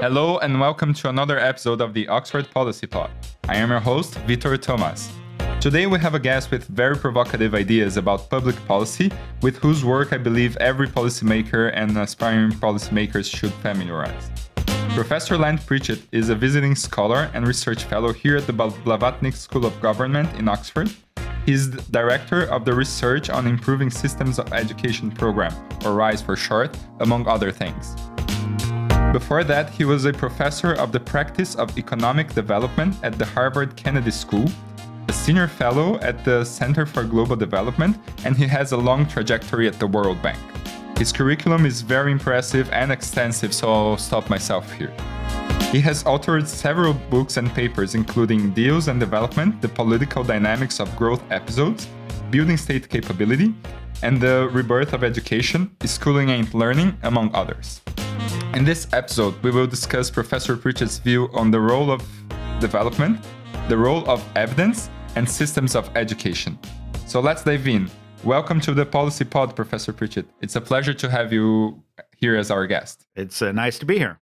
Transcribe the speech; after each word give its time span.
Hello 0.00 0.36
and 0.40 0.60
welcome 0.60 0.92
to 0.92 1.08
another 1.08 1.38
episode 1.38 1.80
of 1.80 1.94
the 1.94 2.06
Oxford 2.08 2.50
Policy 2.50 2.86
Pod. 2.86 3.10
I 3.48 3.56
am 3.56 3.70
your 3.70 3.80
host, 3.80 4.12
Vitor 4.26 4.58
Tomaz. 4.58 5.08
Today 5.58 5.86
we 5.86 5.98
have 5.98 6.14
a 6.14 6.18
guest 6.18 6.50
with 6.50 6.66
very 6.66 6.96
provocative 6.96 7.54
ideas 7.54 7.96
about 7.96 8.28
public 8.28 8.54
policy, 8.66 9.10
with 9.40 9.56
whose 9.56 9.86
work 9.86 10.12
I 10.12 10.18
believe 10.18 10.54
every 10.58 10.86
policymaker 10.86 11.72
and 11.74 11.96
aspiring 11.96 12.50
policymakers 12.50 13.34
should 13.34 13.54
familiarize. 13.54 14.30
Professor 14.90 15.38
Lant 15.38 15.64
Pritchett 15.64 16.02
is 16.12 16.28
a 16.28 16.34
visiting 16.34 16.74
scholar 16.74 17.30
and 17.32 17.46
research 17.46 17.84
fellow 17.84 18.12
here 18.12 18.36
at 18.36 18.46
the 18.46 18.52
Blavatnik 18.52 19.34
School 19.34 19.64
of 19.64 19.80
Government 19.80 20.30
in 20.34 20.46
Oxford. 20.46 20.90
He's 21.46 21.70
the 21.70 21.80
director 21.90 22.42
of 22.42 22.66
the 22.66 22.74
Research 22.74 23.30
on 23.30 23.46
Improving 23.46 23.88
Systems 23.88 24.38
of 24.38 24.52
Education 24.52 25.10
program, 25.10 25.54
or 25.86 25.94
RISE 25.94 26.20
for 26.20 26.36
short, 26.36 26.76
among 27.00 27.26
other 27.26 27.50
things. 27.50 27.96
Before 29.16 29.44
that, 29.44 29.70
he 29.70 29.86
was 29.86 30.04
a 30.04 30.12
professor 30.12 30.74
of 30.74 30.92
the 30.92 31.00
practice 31.00 31.54
of 31.54 31.78
economic 31.78 32.34
development 32.34 32.94
at 33.02 33.18
the 33.18 33.24
Harvard 33.24 33.74
Kennedy 33.74 34.10
School, 34.10 34.44
a 35.08 35.12
senior 35.14 35.48
fellow 35.48 35.98
at 36.00 36.22
the 36.22 36.44
Center 36.44 36.84
for 36.84 37.02
Global 37.02 37.34
Development, 37.34 37.96
and 38.26 38.36
he 38.36 38.46
has 38.46 38.72
a 38.72 38.76
long 38.76 39.06
trajectory 39.06 39.66
at 39.68 39.78
the 39.78 39.86
World 39.86 40.20
Bank. 40.20 40.38
His 40.98 41.12
curriculum 41.12 41.64
is 41.64 41.80
very 41.80 42.12
impressive 42.12 42.70
and 42.72 42.92
extensive, 42.92 43.54
so 43.54 43.72
I'll 43.72 43.96
stop 43.96 44.28
myself 44.28 44.70
here. 44.72 44.92
He 45.72 45.80
has 45.80 46.04
authored 46.04 46.46
several 46.46 46.92
books 46.92 47.38
and 47.38 47.50
papers, 47.54 47.94
including 47.94 48.50
Deals 48.50 48.88
and 48.88 49.00
Development, 49.00 49.62
The 49.62 49.70
Political 49.70 50.24
Dynamics 50.24 50.78
of 50.78 50.94
Growth 50.94 51.22
Episodes, 51.30 51.88
Building 52.30 52.58
State 52.58 52.90
Capability, 52.90 53.54
and 54.02 54.20
The 54.20 54.50
Rebirth 54.52 54.92
of 54.92 55.02
Education, 55.02 55.74
Schooling 55.86 56.28
ain't 56.28 56.52
Learning, 56.52 56.98
among 57.02 57.34
others. 57.34 57.80
In 58.54 58.64
this 58.64 58.88
episode, 58.92 59.34
we 59.42 59.50
will 59.50 59.66
discuss 59.66 60.10
Professor 60.10 60.56
Pritchett's 60.56 60.98
view 60.98 61.28
on 61.32 61.50
the 61.50 61.60
role 61.60 61.90
of 61.90 62.02
development, 62.60 63.24
the 63.68 63.76
role 63.76 64.08
of 64.08 64.24
evidence, 64.34 64.88
and 65.14 65.28
systems 65.28 65.74
of 65.74 65.90
education. 65.96 66.58
So 67.06 67.20
let's 67.20 67.44
dive 67.44 67.68
in. 67.68 67.90
Welcome 68.24 68.60
to 68.62 68.74
the 68.74 68.86
Policy 68.86 69.24
Pod, 69.24 69.54
Professor 69.54 69.92
Pritchett. 69.92 70.26
It's 70.40 70.56
a 70.56 70.60
pleasure 70.60 70.94
to 70.94 71.10
have 71.10 71.32
you 71.32 71.82
here 72.16 72.36
as 72.36 72.50
our 72.50 72.66
guest. 72.66 73.06
It's 73.14 73.42
uh, 73.42 73.52
nice 73.52 73.78
to 73.78 73.86
be 73.86 73.98
here. 73.98 74.18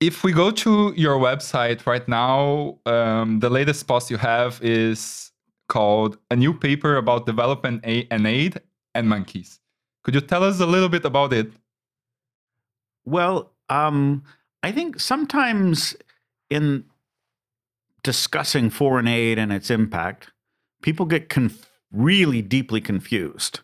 If 0.00 0.22
we 0.22 0.32
go 0.32 0.50
to 0.50 0.92
your 0.96 1.18
website 1.18 1.86
right 1.86 2.06
now, 2.06 2.78
um, 2.86 3.40
the 3.40 3.50
latest 3.50 3.86
post 3.86 4.10
you 4.10 4.18
have 4.18 4.60
is 4.62 5.32
called 5.68 6.18
A 6.30 6.36
New 6.36 6.54
Paper 6.54 6.96
About 6.96 7.26
Development 7.26 7.80
and 7.84 8.26
Aid 8.26 8.60
and 8.94 9.08
Monkeys. 9.08 9.60
Could 10.02 10.14
you 10.14 10.20
tell 10.20 10.44
us 10.44 10.60
a 10.60 10.66
little 10.66 10.88
bit 10.88 11.04
about 11.04 11.32
it? 11.32 11.52
Well, 13.04 13.52
um, 13.68 14.24
I 14.62 14.72
think 14.72 15.00
sometimes 15.00 15.96
in 16.50 16.84
discussing 18.02 18.70
foreign 18.70 19.08
aid 19.08 19.38
and 19.38 19.52
its 19.52 19.70
impact, 19.70 20.30
people 20.82 21.06
get 21.06 21.28
conf- 21.28 21.68
really 21.90 22.42
deeply 22.42 22.80
confused. 22.80 23.60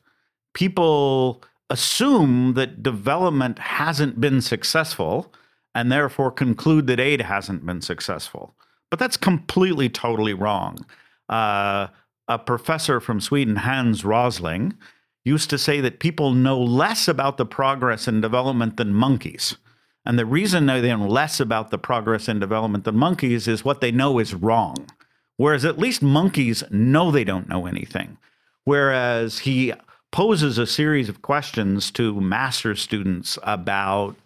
People 0.55 1.43
assume 1.69 2.55
that 2.55 2.83
development 2.83 3.59
hasn't 3.59 4.21
been 4.21 4.41
successful 4.41 5.33
and 5.75 5.93
therefore 5.93 6.33
conclude 6.33 6.87
that 6.89 6.99
aid 6.99 7.21
hasn't 7.21 7.65
been 7.65 7.81
successful. 7.81 8.55
But 8.91 8.99
that's 8.99 9.17
completely, 9.17 9.89
totally 9.89 10.35
wrong. 10.35 10.85
Uh, 11.29 11.89
a 12.27 12.39
professor 12.39 13.01
from 13.01 13.21
Sweden, 13.21 13.57
Hans 13.57 14.05
Rosling, 14.05 14.75
used 15.25 15.51
to 15.51 15.59
say 15.59 15.81
that 15.81 16.01
people 16.01 16.33
know 16.33 16.61
less 16.61 17.09
about 17.09 17.37
the 17.37 17.47
progress 17.47 18.09
and 18.09 18.23
development 18.23 18.77
than 18.77 18.93
monkeys. 18.93 19.57
And 20.05 20.19
the 20.19 20.27
reason 20.27 20.67
they 20.67 20.81
know 20.81 21.07
less 21.07 21.41
about 21.41 21.71
the 21.71 21.79
progress 21.79 22.27
and 22.27 22.41
development 22.41 22.85
than 22.85 22.97
monkeys 22.97 23.47
is 23.47 23.65
what 23.65 23.81
they 23.81 23.93
know 23.93 24.19
is 24.19 24.35
wrong. 24.35 24.89
Whereas 25.37 25.65
at 25.65 25.79
least 25.79 26.03
monkeys 26.03 26.65
know 26.71 27.11
they 27.11 27.25
don't 27.25 27.49
know 27.49 27.67
anything. 27.67 28.19
Whereas 28.65 29.41
he 29.41 29.73
poses 30.11 30.59
a 30.59 30.67
series 30.67 31.09
of 31.09 31.23
questions 31.23 31.91
to 31.93 32.21
master 32.21 32.75
students 32.75 33.39
about 33.43 34.17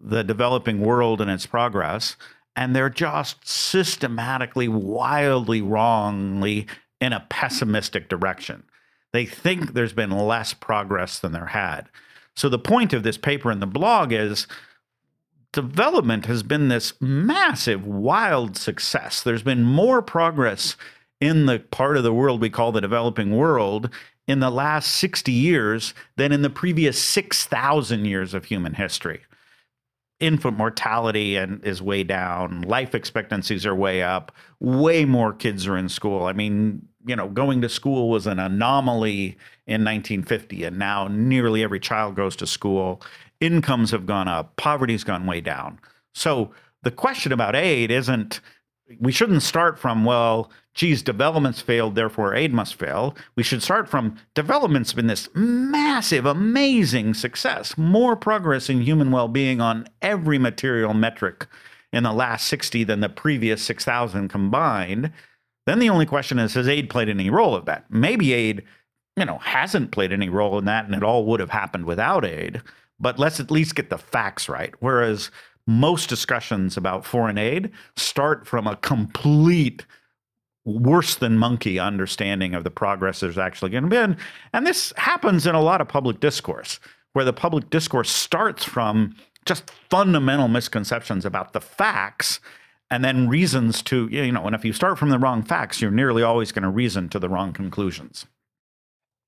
the 0.00 0.22
developing 0.22 0.80
world 0.80 1.20
and 1.20 1.30
its 1.30 1.46
progress, 1.46 2.16
and 2.54 2.74
they're 2.74 2.90
just 2.90 3.46
systematically, 3.46 4.68
wildly 4.68 5.60
wrongly 5.60 6.66
in 7.00 7.12
a 7.12 7.26
pessimistic 7.28 8.08
direction. 8.08 8.62
They 9.16 9.24
think 9.24 9.72
there's 9.72 9.94
been 9.94 10.10
less 10.10 10.52
progress 10.52 11.18
than 11.18 11.32
there 11.32 11.46
had. 11.46 11.88
So 12.34 12.50
the 12.50 12.58
point 12.58 12.92
of 12.92 13.02
this 13.02 13.16
paper 13.16 13.50
in 13.50 13.60
the 13.60 13.66
blog 13.66 14.12
is 14.12 14.46
development 15.54 16.26
has 16.26 16.42
been 16.42 16.68
this 16.68 16.92
massive, 17.00 17.86
wild 17.86 18.58
success. 18.58 19.22
There's 19.22 19.42
been 19.42 19.62
more 19.62 20.02
progress 20.02 20.76
in 21.18 21.46
the 21.46 21.60
part 21.60 21.96
of 21.96 22.02
the 22.02 22.12
world 22.12 22.42
we 22.42 22.50
call 22.50 22.72
the 22.72 22.82
developing 22.82 23.34
world 23.34 23.88
in 24.28 24.40
the 24.40 24.50
last 24.50 24.92
60 24.96 25.32
years 25.32 25.94
than 26.16 26.30
in 26.30 26.42
the 26.42 26.50
previous 26.50 27.02
6,000 27.02 28.04
years 28.04 28.34
of 28.34 28.44
human 28.44 28.74
history. 28.74 29.22
Infant 30.18 30.56
mortality 30.56 31.36
and 31.36 31.62
is 31.62 31.82
way 31.82 32.02
down, 32.02 32.62
life 32.62 32.94
expectancies 32.94 33.66
are 33.66 33.74
way 33.74 34.02
up, 34.02 34.32
way 34.60 35.04
more 35.04 35.32
kids 35.32 35.66
are 35.66 35.76
in 35.76 35.90
school. 35.90 36.24
I 36.24 36.32
mean, 36.32 36.88
you 37.06 37.14
know, 37.14 37.28
going 37.28 37.60
to 37.60 37.68
school 37.68 38.08
was 38.08 38.26
an 38.26 38.38
anomaly 38.38 39.36
in 39.66 39.84
1950, 39.84 40.64
and 40.64 40.78
now 40.78 41.06
nearly 41.08 41.62
every 41.62 41.80
child 41.80 42.14
goes 42.16 42.34
to 42.36 42.46
school. 42.46 43.02
Incomes 43.40 43.90
have 43.90 44.06
gone 44.06 44.26
up, 44.26 44.56
poverty's 44.56 45.04
gone 45.04 45.26
way 45.26 45.42
down. 45.42 45.78
So 46.14 46.50
the 46.82 46.90
question 46.90 47.30
about 47.32 47.54
aid 47.54 47.90
isn't, 47.90 48.40
we 48.98 49.12
shouldn't 49.12 49.42
start 49.42 49.78
from, 49.78 50.04
well, 50.04 50.50
geez, 50.76 51.02
development's 51.02 51.60
failed, 51.60 51.96
therefore 51.96 52.34
aid 52.34 52.52
must 52.52 52.76
fail. 52.76 53.16
We 53.34 53.42
should 53.42 53.62
start 53.62 53.88
from 53.88 54.16
development's 54.34 54.92
been 54.92 55.08
this 55.08 55.28
massive, 55.34 56.26
amazing 56.26 57.14
success, 57.14 57.76
more 57.76 58.14
progress 58.14 58.68
in 58.68 58.82
human 58.82 59.10
well 59.10 59.26
being 59.26 59.60
on 59.60 59.88
every 60.00 60.38
material 60.38 60.94
metric 60.94 61.48
in 61.92 62.04
the 62.04 62.12
last 62.12 62.46
60 62.46 62.84
than 62.84 63.00
the 63.00 63.08
previous 63.08 63.62
6,000 63.62 64.28
combined. 64.28 65.10
Then 65.64 65.78
the 65.80 65.90
only 65.90 66.06
question 66.06 66.38
is, 66.38 66.54
has 66.54 66.68
aid 66.68 66.90
played 66.90 67.08
any 67.08 67.30
role 67.30 67.56
of 67.56 67.64
that? 67.64 67.86
Maybe 67.90 68.34
aid, 68.34 68.62
you 69.16 69.24
know, 69.24 69.38
hasn't 69.38 69.92
played 69.92 70.12
any 70.12 70.28
role 70.28 70.58
in 70.58 70.66
that 70.66 70.84
and 70.84 70.94
it 70.94 71.02
all 71.02 71.24
would 71.24 71.40
have 71.40 71.50
happened 71.50 71.86
without 71.86 72.24
aid. 72.24 72.62
But 73.00 73.18
let's 73.18 73.40
at 73.40 73.50
least 73.50 73.74
get 73.74 73.90
the 73.90 73.98
facts 73.98 74.48
right. 74.48 74.74
Whereas 74.80 75.30
most 75.66 76.08
discussions 76.08 76.76
about 76.76 77.06
foreign 77.06 77.38
aid 77.38 77.70
start 77.96 78.46
from 78.46 78.66
a 78.66 78.76
complete 78.76 79.84
worse 80.66 81.14
than 81.14 81.38
monkey 81.38 81.78
understanding 81.78 82.54
of 82.54 82.64
the 82.64 82.70
progress 82.70 83.20
there's 83.20 83.38
actually 83.38 83.70
going 83.70 83.88
to 83.88 83.88
be. 83.88 84.20
And 84.52 84.66
this 84.66 84.92
happens 84.96 85.46
in 85.46 85.54
a 85.54 85.62
lot 85.62 85.80
of 85.80 85.88
public 85.88 86.20
discourse, 86.20 86.80
where 87.14 87.24
the 87.24 87.32
public 87.32 87.70
discourse 87.70 88.10
starts 88.10 88.64
from 88.64 89.14
just 89.46 89.70
fundamental 89.88 90.48
misconceptions 90.48 91.24
about 91.24 91.52
the 91.52 91.60
facts 91.60 92.40
and 92.90 93.04
then 93.04 93.28
reasons 93.28 93.82
to, 93.82 94.08
you 94.10 94.30
know, 94.30 94.44
and 94.44 94.54
if 94.54 94.64
you 94.64 94.72
start 94.72 94.98
from 94.98 95.10
the 95.10 95.18
wrong 95.18 95.42
facts, 95.42 95.80
you're 95.80 95.90
nearly 95.90 96.22
always 96.22 96.52
going 96.52 96.64
to 96.64 96.68
reason 96.68 97.08
to 97.08 97.18
the 97.18 97.28
wrong 97.28 97.52
conclusions. 97.52 98.26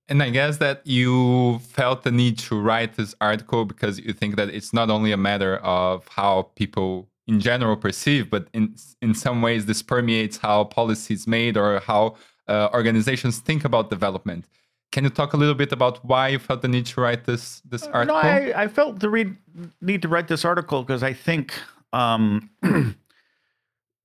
And 0.08 0.22
I 0.22 0.30
guess 0.30 0.56
that 0.56 0.86
you 0.86 1.58
felt 1.60 2.02
the 2.02 2.10
need 2.10 2.38
to 2.38 2.58
write 2.58 2.96
this 2.96 3.14
article 3.20 3.64
because 3.64 3.98
you 3.98 4.12
think 4.12 4.36
that 4.36 4.48
it's 4.48 4.72
not 4.72 4.90
only 4.90 5.12
a 5.12 5.16
matter 5.16 5.58
of 5.58 6.08
how 6.08 6.50
people 6.54 7.08
in 7.28 7.40
general 7.40 7.76
perceive, 7.76 8.30
but 8.30 8.48
in 8.54 8.74
in 9.02 9.14
some 9.14 9.42
ways 9.42 9.66
this 9.66 9.82
permeates 9.82 10.38
how 10.38 10.64
policy 10.64 11.14
is 11.14 11.26
made 11.26 11.56
or 11.56 11.80
how 11.80 12.16
uh, 12.48 12.68
organizations 12.72 13.38
think 13.38 13.64
about 13.64 13.90
development. 13.90 14.46
Can 14.90 15.04
you 15.04 15.10
talk 15.10 15.34
a 15.34 15.36
little 15.36 15.54
bit 15.54 15.70
about 15.70 16.02
why 16.02 16.28
you 16.28 16.38
felt 16.38 16.62
the 16.62 16.68
need 16.68 16.86
to 16.86 17.00
write 17.00 17.24
this 17.26 17.60
this 17.60 17.84
article? 17.84 18.16
No, 18.16 18.20
I, 18.20 18.62
I 18.62 18.68
felt 18.68 19.00
the 19.00 19.10
read, 19.10 19.36
need 19.82 20.00
to 20.02 20.08
write 20.08 20.28
this 20.28 20.44
article 20.44 20.82
because 20.82 21.02
I 21.02 21.12
think 21.12 21.52
um, 21.92 22.48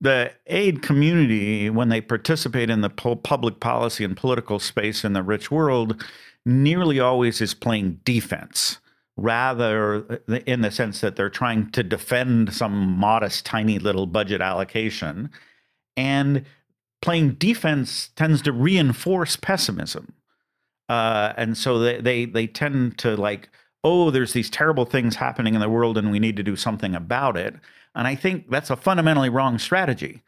the 0.00 0.30
aid 0.46 0.82
community, 0.82 1.70
when 1.70 1.88
they 1.88 2.02
participate 2.02 2.68
in 2.68 2.82
the 2.82 2.90
public 2.90 3.60
policy 3.60 4.04
and 4.04 4.14
political 4.14 4.58
space 4.58 5.02
in 5.02 5.14
the 5.14 5.22
rich 5.22 5.50
world, 5.50 6.04
nearly 6.44 7.00
always 7.00 7.40
is 7.40 7.54
playing 7.54 8.00
defense 8.04 8.78
rather 9.16 10.20
uh, 10.28 10.40
in 10.46 10.62
the 10.62 10.70
sense 10.70 11.00
that 11.00 11.16
they're 11.16 11.30
trying 11.30 11.70
to 11.70 11.82
defend 11.82 12.52
some 12.52 12.98
modest, 12.98 13.46
tiny 13.46 13.78
little 13.78 14.06
budget 14.06 14.40
allocation. 14.40 15.30
And 15.96 16.44
playing 17.00 17.34
defense 17.34 18.10
tends 18.16 18.42
to 18.42 18.52
reinforce 18.52 19.36
pessimism. 19.36 20.14
Uh, 20.88 21.32
and 21.36 21.56
so 21.56 21.78
they, 21.78 22.00
they, 22.00 22.24
they 22.24 22.46
tend 22.46 22.98
to 22.98 23.16
like, 23.16 23.48
oh, 23.84 24.10
there's 24.10 24.32
these 24.32 24.50
terrible 24.50 24.84
things 24.84 25.16
happening 25.16 25.54
in 25.54 25.60
the 25.60 25.68
world 25.68 25.96
and 25.96 26.10
we 26.10 26.18
need 26.18 26.36
to 26.36 26.42
do 26.42 26.56
something 26.56 26.94
about 26.94 27.36
it. 27.36 27.54
And 27.94 28.08
I 28.08 28.14
think 28.14 28.50
that's 28.50 28.70
a 28.70 28.76
fundamentally 28.76 29.28
wrong 29.28 29.58
strategy. 29.58 30.22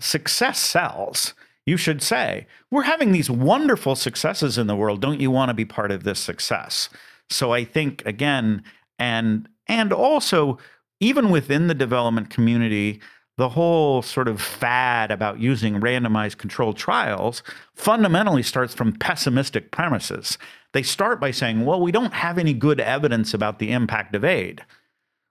Success 0.00 0.58
sells. 0.58 1.34
You 1.66 1.76
should 1.76 2.02
say, 2.02 2.46
We're 2.70 2.82
having 2.82 3.12
these 3.12 3.30
wonderful 3.30 3.94
successes 3.94 4.58
in 4.58 4.66
the 4.66 4.76
world. 4.76 5.00
Don't 5.00 5.20
you 5.20 5.30
want 5.30 5.50
to 5.50 5.54
be 5.54 5.64
part 5.64 5.90
of 5.90 6.02
this 6.02 6.18
success? 6.18 6.88
So 7.30 7.52
I 7.52 7.64
think, 7.64 8.02
again, 8.06 8.62
and 8.98 9.48
and 9.66 9.92
also, 9.92 10.58
even 11.00 11.30
within 11.30 11.66
the 11.66 11.74
development 11.74 12.30
community, 12.30 13.00
the 13.36 13.48
whole 13.48 14.02
sort 14.02 14.28
of 14.28 14.40
fad 14.40 15.10
about 15.10 15.40
using 15.40 15.80
randomized 15.80 16.38
controlled 16.38 16.76
trials 16.76 17.42
fundamentally 17.74 18.42
starts 18.42 18.74
from 18.74 18.92
pessimistic 18.92 19.72
premises. 19.72 20.38
They 20.72 20.82
start 20.82 21.20
by 21.20 21.30
saying, 21.30 21.64
well, 21.64 21.80
we 21.80 21.92
don't 21.92 22.14
have 22.14 22.38
any 22.38 22.52
good 22.52 22.80
evidence 22.80 23.34
about 23.34 23.58
the 23.58 23.72
impact 23.72 24.14
of 24.14 24.24
aid. 24.24 24.64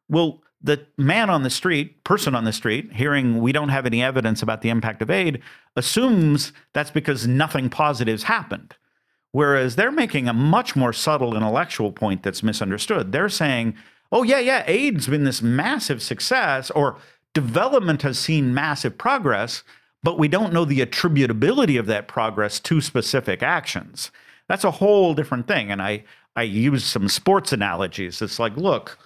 Well, 0.09 0.41
the 0.61 0.85
man 0.97 1.29
on 1.29 1.43
the 1.43 1.49
street, 1.49 2.03
person 2.03 2.35
on 2.35 2.45
the 2.45 2.53
street, 2.53 2.93
hearing 2.93 3.41
we 3.41 3.51
don't 3.51 3.69
have 3.69 3.85
any 3.85 4.01
evidence 4.01 4.41
about 4.41 4.61
the 4.61 4.69
impact 4.69 5.01
of 5.01 5.09
aid, 5.09 5.41
assumes 5.75 6.53
that's 6.73 6.91
because 6.91 7.27
nothing 7.27 7.69
positive's 7.69 8.23
happened. 8.23 8.75
Whereas 9.33 9.75
they're 9.75 9.91
making 9.91 10.27
a 10.27 10.33
much 10.33 10.75
more 10.75 10.93
subtle 10.93 11.35
intellectual 11.35 11.91
point 11.91 12.21
that's 12.21 12.43
misunderstood. 12.43 13.11
They're 13.11 13.29
saying, 13.29 13.75
oh, 14.11 14.21
yeah, 14.21 14.37
yeah, 14.37 14.63
aid's 14.67 15.07
been 15.07 15.23
this 15.23 15.41
massive 15.41 16.03
success, 16.03 16.69
or 16.69 16.97
development 17.33 18.03
has 18.03 18.19
seen 18.19 18.53
massive 18.53 18.95
progress, 18.95 19.63
but 20.03 20.19
we 20.19 20.27
don't 20.27 20.53
know 20.53 20.65
the 20.65 20.85
attributability 20.85 21.79
of 21.79 21.87
that 21.87 22.07
progress 22.07 22.59
to 22.59 22.79
specific 22.79 23.41
actions. 23.41 24.11
That's 24.47 24.63
a 24.63 24.69
whole 24.69 25.15
different 25.15 25.47
thing. 25.47 25.71
And 25.71 25.81
I, 25.81 26.03
I 26.35 26.43
use 26.43 26.83
some 26.83 27.09
sports 27.09 27.51
analogies. 27.51 28.21
It's 28.21 28.37
like, 28.37 28.55
look, 28.55 28.99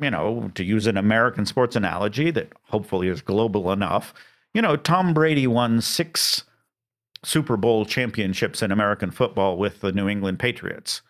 you 0.00 0.12
know, 0.12 0.52
to 0.54 0.62
use 0.62 0.86
an 0.86 0.96
American 0.96 1.44
sports 1.44 1.74
analogy 1.74 2.30
that 2.30 2.52
hopefully 2.68 3.08
is 3.08 3.20
global 3.20 3.72
enough, 3.72 4.14
you 4.54 4.62
know, 4.62 4.76
Tom 4.76 5.12
Brady 5.12 5.48
won 5.48 5.80
six 5.80 6.44
Super 7.22 7.56
Bowl 7.56 7.84
championships 7.84 8.62
in 8.62 8.72
American 8.72 9.10
football 9.10 9.56
with 9.56 9.80
the 9.80 9.92
New 9.92 10.08
England 10.08 10.38
Patriots. 10.38 11.02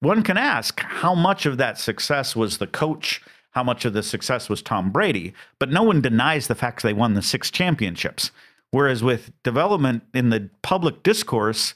One 0.00 0.22
can 0.22 0.36
ask 0.36 0.80
how 0.80 1.14
much 1.14 1.46
of 1.46 1.58
that 1.58 1.78
success 1.78 2.34
was 2.34 2.58
the 2.58 2.66
coach, 2.66 3.22
how 3.50 3.62
much 3.62 3.84
of 3.84 3.92
the 3.92 4.02
success 4.02 4.48
was 4.48 4.62
Tom 4.62 4.90
Brady, 4.90 5.34
but 5.58 5.70
no 5.70 5.82
one 5.82 6.00
denies 6.00 6.48
the 6.48 6.54
fact 6.54 6.82
they 6.82 6.92
won 6.92 7.14
the 7.14 7.22
six 7.22 7.50
championships. 7.50 8.30
Whereas 8.70 9.02
with 9.02 9.30
development 9.42 10.02
in 10.14 10.30
the 10.30 10.48
public 10.62 11.02
discourse, 11.02 11.74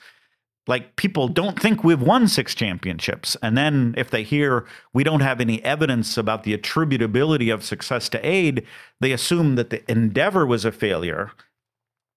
like 0.66 0.96
people 0.96 1.28
don't 1.28 1.60
think 1.60 1.84
we've 1.84 2.02
won 2.02 2.26
six 2.26 2.54
championships. 2.54 3.36
And 3.42 3.56
then 3.56 3.94
if 3.96 4.10
they 4.10 4.22
hear 4.22 4.66
we 4.92 5.04
don't 5.04 5.20
have 5.20 5.40
any 5.40 5.62
evidence 5.62 6.16
about 6.16 6.42
the 6.42 6.56
attributability 6.56 7.52
of 7.52 7.62
success 7.62 8.08
to 8.08 8.26
aid, 8.26 8.66
they 9.00 9.12
assume 9.12 9.54
that 9.56 9.70
the 9.70 9.88
endeavor 9.90 10.46
was 10.46 10.64
a 10.64 10.72
failure 10.72 11.30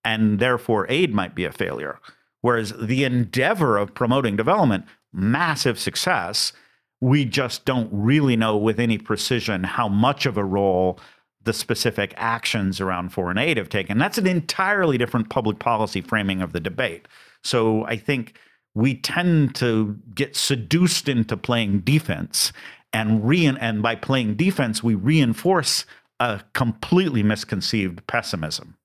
and 0.03 0.39
therefore 0.39 0.85
aid 0.89 1.13
might 1.13 1.35
be 1.35 1.45
a 1.45 1.51
failure. 1.51 1.99
Whereas 2.41 2.73
the 2.79 3.03
endeavor 3.03 3.77
of 3.77 3.93
promoting 3.93 4.35
development, 4.35 4.85
massive 5.11 5.79
success, 5.79 6.53
we 7.01 7.25
just 7.25 7.65
don't 7.65 7.89
really 7.91 8.35
know 8.35 8.57
with 8.57 8.79
any 8.79 8.97
precision 8.97 9.63
how 9.63 9.87
much 9.87 10.25
of 10.25 10.37
a 10.37 10.43
role 10.43 10.99
the 11.43 11.53
specific 11.53 12.13
actions 12.17 12.81
around 12.81 13.09
foreign 13.09 13.37
aid 13.37 13.57
have 13.57 13.69
taken. 13.69 13.97
That's 13.97 14.17
an 14.17 14.27
entirely 14.27 14.97
different 14.97 15.29
public 15.29 15.59
policy 15.59 16.01
framing 16.01 16.41
of 16.41 16.51
the 16.51 16.59
debate. 16.59 17.07
So 17.43 17.85
I 17.85 17.95
think 17.95 18.37
we 18.75 18.95
tend 18.95 19.55
to 19.55 19.97
get 20.13 20.35
seduced 20.35 21.07
into 21.07 21.37
playing 21.37 21.79
defense 21.79 22.51
and 22.91 23.27
re 23.27 23.45
and 23.45 23.81
by 23.81 23.95
playing 23.95 24.35
defense 24.35 24.83
we 24.83 24.95
reinforce 24.95 25.85
a 26.19 26.41
completely 26.53 27.23
misconceived 27.23 28.05
pessimism. 28.07 28.75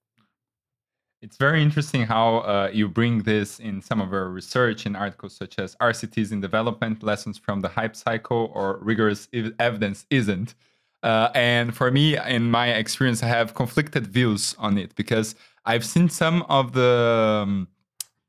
It's 1.25 1.39
very 1.39 1.63
interesting 1.63 2.03
how 2.03 2.41
uh, 2.41 2.69
you 2.71 2.87
bring 2.87 3.23
this 3.23 3.59
in 3.59 3.81
some 3.81 4.03
of 4.03 4.13
your 4.13 4.29
research 4.29 4.85
in 4.85 4.95
articles 4.95 5.35
such 5.35 5.59
as 5.59 5.75
RCTs 5.77 6.33
in 6.33 6.43
development, 6.43 7.03
lessons 7.03 7.39
from 7.39 7.63
the 7.63 7.69
hype 7.69 7.97
cycle, 7.97 8.53
or 8.55 8.79
rigorous 8.83 9.27
evidence 9.59 10.05
isn't. 10.11 10.55
Uh, 11.03 11.31
and 11.35 11.75
for 11.75 11.91
me, 11.91 12.19
in 12.19 12.51
my 12.51 12.75
experience, 12.75 13.23
I 13.23 13.29
have 13.29 13.55
conflicted 13.55 14.07
views 14.07 14.55
on 14.59 14.77
it 14.77 14.95
because 14.97 15.35
I've 15.65 15.87
seen 15.87 16.11
some 16.11 16.43
of 16.51 16.75
the 16.75 17.41
um, 17.43 17.69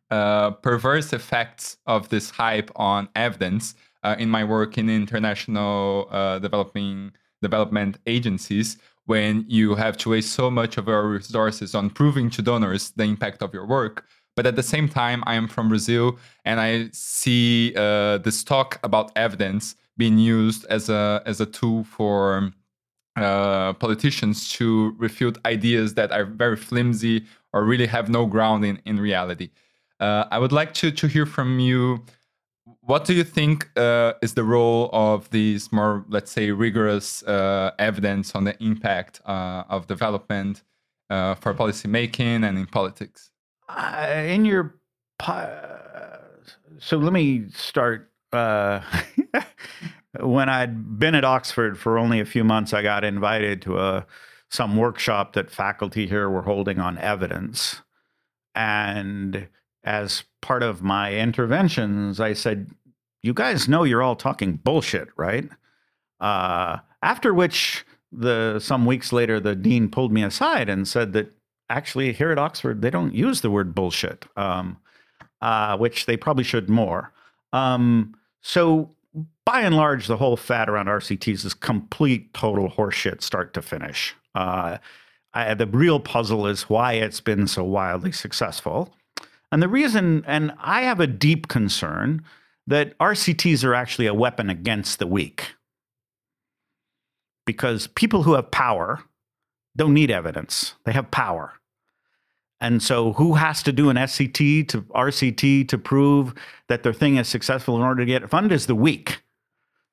uh, 0.10 0.52
perverse 0.52 1.12
effects 1.12 1.76
of 1.86 2.08
this 2.08 2.30
hype 2.30 2.72
on 2.78 3.10
evidence 3.14 3.76
uh, 4.04 4.16
in 4.18 4.30
my 4.30 4.46
work 4.46 4.78
in 4.78 4.90
international 4.90 6.08
uh, 6.12 6.40
developing 6.40 7.12
development 7.42 7.98
agencies 8.08 8.78
when 9.06 9.46
you 9.48 9.76
have 9.76 9.98
to 9.98 10.10
waste 10.10 10.34
so 10.34 10.50
much 10.50 10.78
of 10.78 10.88
your 10.88 11.08
resources 11.10 11.76
on 11.76 11.90
proving 11.90 12.30
to 12.30 12.42
donors 12.42 12.92
the 12.92 13.04
impact 13.04 13.42
of 13.42 13.54
your 13.54 13.66
work 13.66 14.06
but 14.36 14.46
at 14.46 14.56
the 14.56 14.64
same 14.64 14.88
time 14.88 15.24
i 15.26 15.36
am 15.36 15.48
from 15.48 15.70
brazil 15.70 16.18
and 16.46 16.60
i 16.60 16.90
see 16.92 17.74
uh, 17.76 18.18
this 18.20 18.44
talk 18.44 18.80
about 18.84 19.12
evidence 19.16 19.76
being 19.98 20.18
used 20.18 20.66
as 20.66 20.90
a 20.90 21.22
as 21.26 21.40
a 21.42 21.46
tool 21.46 21.84
for 21.84 22.52
uh, 23.16 23.72
politicians 23.74 24.50
to 24.50 24.94
refute 24.98 25.38
ideas 25.46 25.94
that 25.94 26.12
are 26.12 26.26
very 26.26 26.58
flimsy 26.58 27.24
or 27.54 27.64
really 27.64 27.88
have 27.88 28.10
no 28.10 28.26
ground 28.26 28.66
in, 28.66 28.82
in 28.86 29.00
reality 29.00 29.50
uh, 30.00 30.26
I 30.32 30.40
would 30.40 30.52
like 30.52 30.74
to, 30.76 30.92
to 30.92 31.08
hear 31.08 31.26
from 31.26 31.60
you. 31.60 32.04
What 32.82 33.06
do 33.06 33.14
you 33.14 33.24
think 33.24 33.70
uh, 33.78 34.14
is 34.24 34.34
the 34.34 34.44
role 34.44 34.90
of 34.92 35.30
these 35.30 35.72
more, 35.72 36.04
let's 36.10 36.32
say, 36.32 36.50
rigorous 36.50 37.22
uh, 37.24 37.72
evidence 37.78 38.34
on 38.34 38.44
the 38.44 38.62
impact 38.64 39.22
uh, 39.26 39.64
of 39.70 39.86
development 39.86 40.64
uh, 41.10 41.36
for 41.36 41.54
policymaking 41.54 42.44
and 42.44 42.58
in 42.58 42.66
politics? 42.66 43.30
Uh, 43.70 44.24
in 44.26 44.46
your, 44.46 44.76
so 46.80 46.98
let 46.98 47.14
me 47.14 47.46
start. 47.54 48.12
when 50.20 50.50
I'd 50.50 51.00
been 51.00 51.16
at 51.16 51.24
Oxford 51.24 51.80
for 51.80 51.98
only 51.98 52.20
a 52.20 52.26
few 52.26 52.44
months, 52.44 52.74
I 52.74 52.82
got 52.82 53.04
invited 53.06 53.62
to 53.64 53.80
a 53.80 54.06
some 54.50 54.76
workshop 54.76 55.34
that 55.34 55.50
faculty 55.50 56.08
here 56.08 56.30
were 56.30 56.42
holding 56.42 56.80
on 56.80 56.98
evidence, 56.98 57.82
and 58.54 59.48
as 59.86 60.24
part 60.42 60.64
of 60.64 60.82
my 60.82 61.14
interventions, 61.14 62.20
I 62.20 62.34
said, 62.34 62.72
You 63.24 63.34
guys 63.34 63.70
know 63.70 63.84
you're 63.84 64.04
all 64.04 64.16
talking 64.16 64.58
bullshit, 64.58 65.08
right? 65.16 65.48
Uh, 66.20 66.80
after 67.02 67.34
which, 67.34 67.86
the 68.12 68.60
some 68.60 68.86
weeks 68.86 69.14
later, 69.14 69.40
the 69.40 69.56
dean 69.56 69.90
pulled 69.90 70.12
me 70.12 70.24
aside 70.24 70.70
and 70.70 70.88
said 70.88 71.14
that 71.14 71.32
actually 71.70 72.14
here 72.14 72.32
at 72.32 72.40
Oxford, 72.40 72.82
they 72.82 72.90
don't 72.90 73.14
use 73.14 73.42
the 73.42 73.52
word 73.52 73.76
bullshit, 73.76 74.26
um, 74.36 74.78
uh, 75.42 75.78
which 75.78 76.06
they 76.06 76.18
probably 76.18 76.44
should 76.44 76.70
more. 76.70 77.14
Um, 77.54 78.16
so, 78.42 78.92
by 79.46 79.62
and 79.62 79.76
large, 79.76 80.08
the 80.08 80.18
whole 80.18 80.38
fad 80.38 80.68
around 80.68 80.88
RCTs 80.88 81.46
is 81.46 81.54
complete, 81.54 82.34
total 82.34 82.70
horseshit, 82.70 83.22
start 83.22 83.54
to 83.54 83.62
finish. 83.62 84.16
Uh, 84.34 84.78
I, 85.34 85.54
the 85.54 85.68
real 85.68 86.00
puzzle 86.00 86.48
is 86.48 86.64
why 86.64 86.94
it's 86.94 87.22
been 87.22 87.48
so 87.48 87.64
wildly 87.64 88.12
successful. 88.12 88.94
And 89.52 89.62
the 89.62 89.68
reason, 89.68 90.24
and 90.28 90.54
I 90.60 90.82
have 90.82 91.00
a 91.00 91.08
deep 91.08 91.48
concern 91.48 92.24
that 92.68 92.98
RCTs 92.98 93.64
are 93.64 93.74
actually 93.74 94.08
a 94.08 94.14
weapon 94.14 94.50
against 94.50 95.00
the 95.00 95.08
weak. 95.08 95.54
Because 97.46 97.88
people 97.88 98.24
who 98.24 98.34
have 98.34 98.50
power 98.50 99.04
don't 99.78 99.94
need 99.94 100.10
evidence, 100.10 100.74
they 100.86 100.94
have 100.94 101.12
power. 101.12 101.54
And 102.62 102.82
so, 102.82 103.14
who 103.14 103.36
has 103.36 103.62
to 103.64 103.72
do 103.72 103.90
an 103.90 103.98
SCT 103.98 104.68
to 104.70 104.82
RCT 104.84 105.68
to 105.68 105.78
prove 105.78 106.34
that 106.68 106.84
their 106.84 106.94
thing 106.94 107.18
is 107.18 107.28
successful 107.28 107.76
in 107.76 107.84
order 107.84 108.00
to 108.02 108.06
get 108.06 108.24
it 108.24 108.30
funded 108.30 108.54
is 108.54 108.66
the 108.66 108.76
weak. 108.76 109.22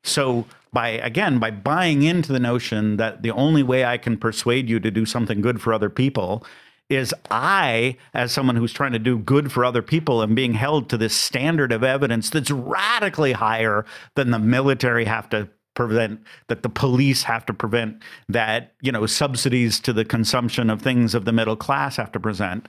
So, 0.05 0.47
by 0.73 0.91
again, 0.91 1.39
by 1.39 1.51
buying 1.51 2.03
into 2.03 2.33
the 2.33 2.41
notion 2.41 2.97
that 2.97 3.23
the 3.23 3.33
only 3.33 3.63
way 3.63 3.85
I 3.85 3.99
can 3.99 4.17
persuade 4.17 4.69
you 4.71 4.81
to 4.81 4.91
do 4.91 5.05
something 5.05 5.41
good 5.41 5.61
for 5.61 5.75
other 5.75 5.91
people 5.91 6.47
is 6.93 7.15
I, 7.31 7.97
as 8.15 8.33
someone 8.33 8.57
who's 8.57 8.73
trying 8.73 8.93
to 8.93 8.99
do 8.99 9.19
good 9.19 9.51
for 9.51 9.65
other 9.65 9.83
people, 9.83 10.23
am 10.23 10.35
being 10.35 10.55
held 10.55 10.89
to 10.91 10.97
this 10.97 11.15
standard 11.15 11.73
of 11.73 11.83
evidence 11.83 12.31
that's 12.31 12.51
radically 12.51 13.33
higher 13.33 13.85
than 14.15 14.31
the 14.31 14.39
military 14.39 15.05
have 15.05 15.29
to 15.31 15.49
prevent 15.75 16.21
that 16.49 16.63
the 16.63 16.69
police 16.69 17.23
have 17.23 17.47
to 17.47 17.55
prevent 17.55 18.03
that 18.29 18.75
you 18.83 18.93
know 18.93 19.07
subsidies 19.07 19.81
to 19.81 19.93
the 19.93 20.05
consumption 20.05 20.69
of 20.69 20.83
things 20.83 21.15
of 21.15 21.25
the 21.25 21.33
middle 21.33 21.57
class 21.57 21.97
have 21.97 22.13
to 22.13 22.21
present 22.21 22.69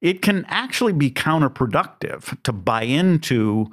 it 0.00 0.20
can 0.20 0.44
actually 0.48 0.92
be 0.92 1.12
counterproductive 1.12 2.42
to 2.42 2.52
buy 2.52 2.82
into 2.82 3.70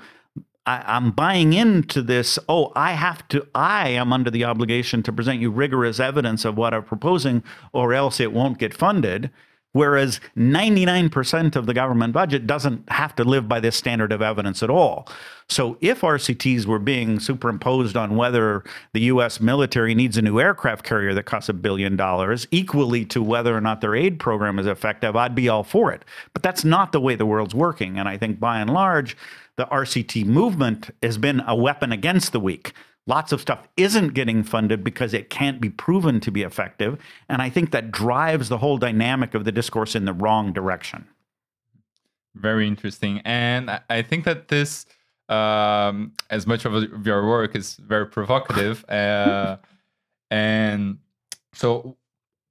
I, 0.67 0.97
am 0.97 1.11
buying 1.11 1.53
into 1.53 2.01
this. 2.01 2.37
Oh, 2.49 2.73
I 2.75 2.91
have 2.91 3.25
to, 3.29 3.47
I 3.55 3.87
am 3.89 4.11
under 4.11 4.29
the 4.29 4.43
obligation 4.43 5.01
to 5.03 5.13
present 5.13 5.39
you 5.39 5.49
rigorous 5.49 5.99
evidence 5.99 6.43
of 6.43 6.57
what 6.57 6.73
I'm 6.73 6.83
proposing, 6.83 7.41
or 7.71 7.93
else 7.93 8.19
it 8.19 8.33
won't 8.33 8.57
get 8.57 8.73
funded. 8.73 9.31
Whereas 9.77 10.19
99% 10.35 11.55
of 11.55 11.67
the 11.67 11.73
government 11.75 12.11
budget 12.11 12.47
doesn't 12.47 12.89
have 12.89 13.15
to 13.15 13.23
live 13.23 13.47
by 13.47 13.59
this 13.59 13.75
standard 13.75 14.11
of 14.11 14.23
evidence 14.23 14.63
at 14.63 14.71
all. 14.71 15.07
So 15.49 15.77
if 15.81 16.01
RCTs 16.01 16.65
were 16.65 16.79
being 16.79 17.19
superimposed 17.19 17.95
on 17.95 18.15
whether 18.15 18.63
the 18.93 19.01
US 19.01 19.39
military 19.39 19.93
needs 19.93 20.17
a 20.17 20.23
new 20.23 20.39
aircraft 20.39 20.83
carrier 20.83 21.13
that 21.13 21.27
costs 21.27 21.47
a 21.47 21.53
billion 21.53 21.95
dollars, 21.95 22.47
equally 22.49 23.05
to 23.05 23.21
whether 23.21 23.55
or 23.55 23.61
not 23.61 23.81
their 23.81 23.93
aid 23.93 24.17
program 24.19 24.57
is 24.57 24.65
effective, 24.65 25.15
I'd 25.15 25.35
be 25.35 25.47
all 25.47 25.63
for 25.63 25.91
it. 25.91 26.03
But 26.33 26.41
that's 26.41 26.65
not 26.65 26.91
the 26.91 26.99
way 26.99 27.13
the 27.13 27.27
world's 27.27 27.53
working. 27.53 27.99
And 27.99 28.09
I 28.09 28.17
think 28.17 28.39
by 28.39 28.59
and 28.59 28.73
large, 28.73 29.15
the 29.57 29.67
RCT 29.67 30.25
movement 30.25 30.89
has 31.03 31.19
been 31.19 31.43
a 31.45 31.55
weapon 31.55 31.91
against 31.91 32.31
the 32.31 32.39
weak. 32.39 32.73
Lots 33.07 33.31
of 33.31 33.41
stuff 33.41 33.67
isn't 33.77 34.09
getting 34.09 34.43
funded 34.43 34.83
because 34.83 35.13
it 35.13 35.29
can't 35.29 35.59
be 35.59 35.69
proven 35.69 36.19
to 36.19 36.31
be 36.31 36.43
effective. 36.43 36.99
And 37.27 37.41
I 37.41 37.49
think 37.49 37.71
that 37.71 37.91
drives 37.91 38.49
the 38.49 38.59
whole 38.59 38.77
dynamic 38.77 39.33
of 39.33 39.45
the 39.45 39.51
discourse 39.51 39.95
in 39.95 40.05
the 40.05 40.13
wrong 40.13 40.53
direction. 40.53 41.07
Very 42.35 42.67
interesting. 42.67 43.21
And 43.25 43.81
I 43.89 44.01
think 44.03 44.25
that 44.25 44.49
this, 44.49 44.85
um, 45.29 46.11
as 46.29 46.45
much 46.45 46.65
of 46.65 47.05
your 47.05 47.27
work 47.27 47.55
is 47.55 47.75
very 47.75 48.05
provocative. 48.05 48.85
Uh, 48.97 49.57
and 50.29 50.97
so 51.53 51.95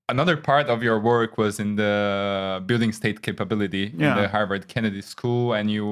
another 0.09 0.37
part 0.37 0.69
of 0.69 0.83
your 0.83 0.99
work 1.01 1.37
was 1.39 1.59
in 1.59 1.77
the 1.77 2.63
building 2.67 2.93
state 2.93 3.23
capability 3.23 3.93
yeah. 3.97 4.17
in 4.17 4.23
the 4.23 4.29
Harvard 4.29 4.69
Kennedy 4.69 5.03
School, 5.03 5.53
and 5.55 5.71
you 5.71 5.85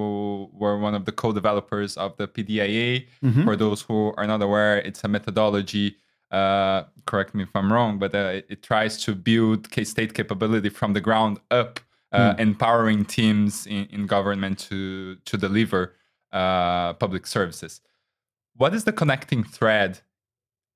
were 0.52 0.78
one 0.78 0.94
of 0.94 1.04
the 1.04 1.12
co-developers 1.12 1.96
of 1.96 2.16
the 2.16 2.28
PDIA. 2.28 3.06
Mm-hmm. 3.22 3.44
For 3.44 3.56
those 3.56 3.82
who 3.82 4.14
are 4.16 4.26
not 4.26 4.42
aware, 4.42 4.78
it's 4.78 5.02
a 5.04 5.08
methodology. 5.08 5.96
Uh, 6.30 6.84
correct 7.06 7.34
me 7.34 7.42
if 7.44 7.50
I'm 7.54 7.72
wrong, 7.72 7.98
but 7.98 8.14
uh, 8.14 8.32
it, 8.38 8.46
it, 8.48 8.62
tries 8.62 9.02
to 9.04 9.14
build 9.14 9.68
state 9.86 10.14
capability 10.14 10.68
from 10.68 10.92
the 10.92 11.00
ground 11.00 11.38
up, 11.50 11.78
uh, 12.10 12.34
mm. 12.34 12.40
empowering 12.40 13.04
teams 13.04 13.66
in, 13.66 13.86
in, 13.92 14.06
government 14.06 14.58
to 14.70 15.16
to 15.26 15.36
deliver 15.36 15.94
uh, 16.32 16.94
public 16.94 17.28
services. 17.28 17.80
What 18.56 18.74
is 18.74 18.82
the 18.82 18.92
connecting 18.92 19.44
thread 19.44 20.00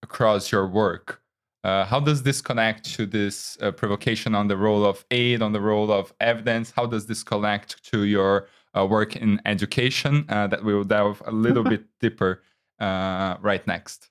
across 0.00 0.52
your 0.52 0.68
work? 0.68 1.22
Uh, 1.64 1.84
how 1.84 1.98
does 1.98 2.22
this 2.22 2.40
connect 2.40 2.84
to 2.94 3.04
this 3.04 3.58
uh, 3.60 3.70
provocation 3.72 4.34
on 4.34 4.48
the 4.48 4.56
role 4.56 4.84
of 4.84 5.04
aid, 5.10 5.42
on 5.42 5.52
the 5.52 5.60
role 5.60 5.90
of 5.90 6.12
evidence? 6.20 6.70
How 6.70 6.86
does 6.86 7.06
this 7.06 7.22
connect 7.22 7.82
to 7.90 8.04
your 8.04 8.48
uh, 8.76 8.86
work 8.86 9.16
in 9.16 9.40
education 9.44 10.24
uh, 10.28 10.46
that 10.46 10.64
we 10.64 10.72
will 10.72 10.84
delve 10.84 11.22
a 11.26 11.32
little 11.32 11.64
bit 11.72 11.84
deeper 12.00 12.42
uh, 12.78 13.36
right 13.40 13.66
next? 13.66 14.08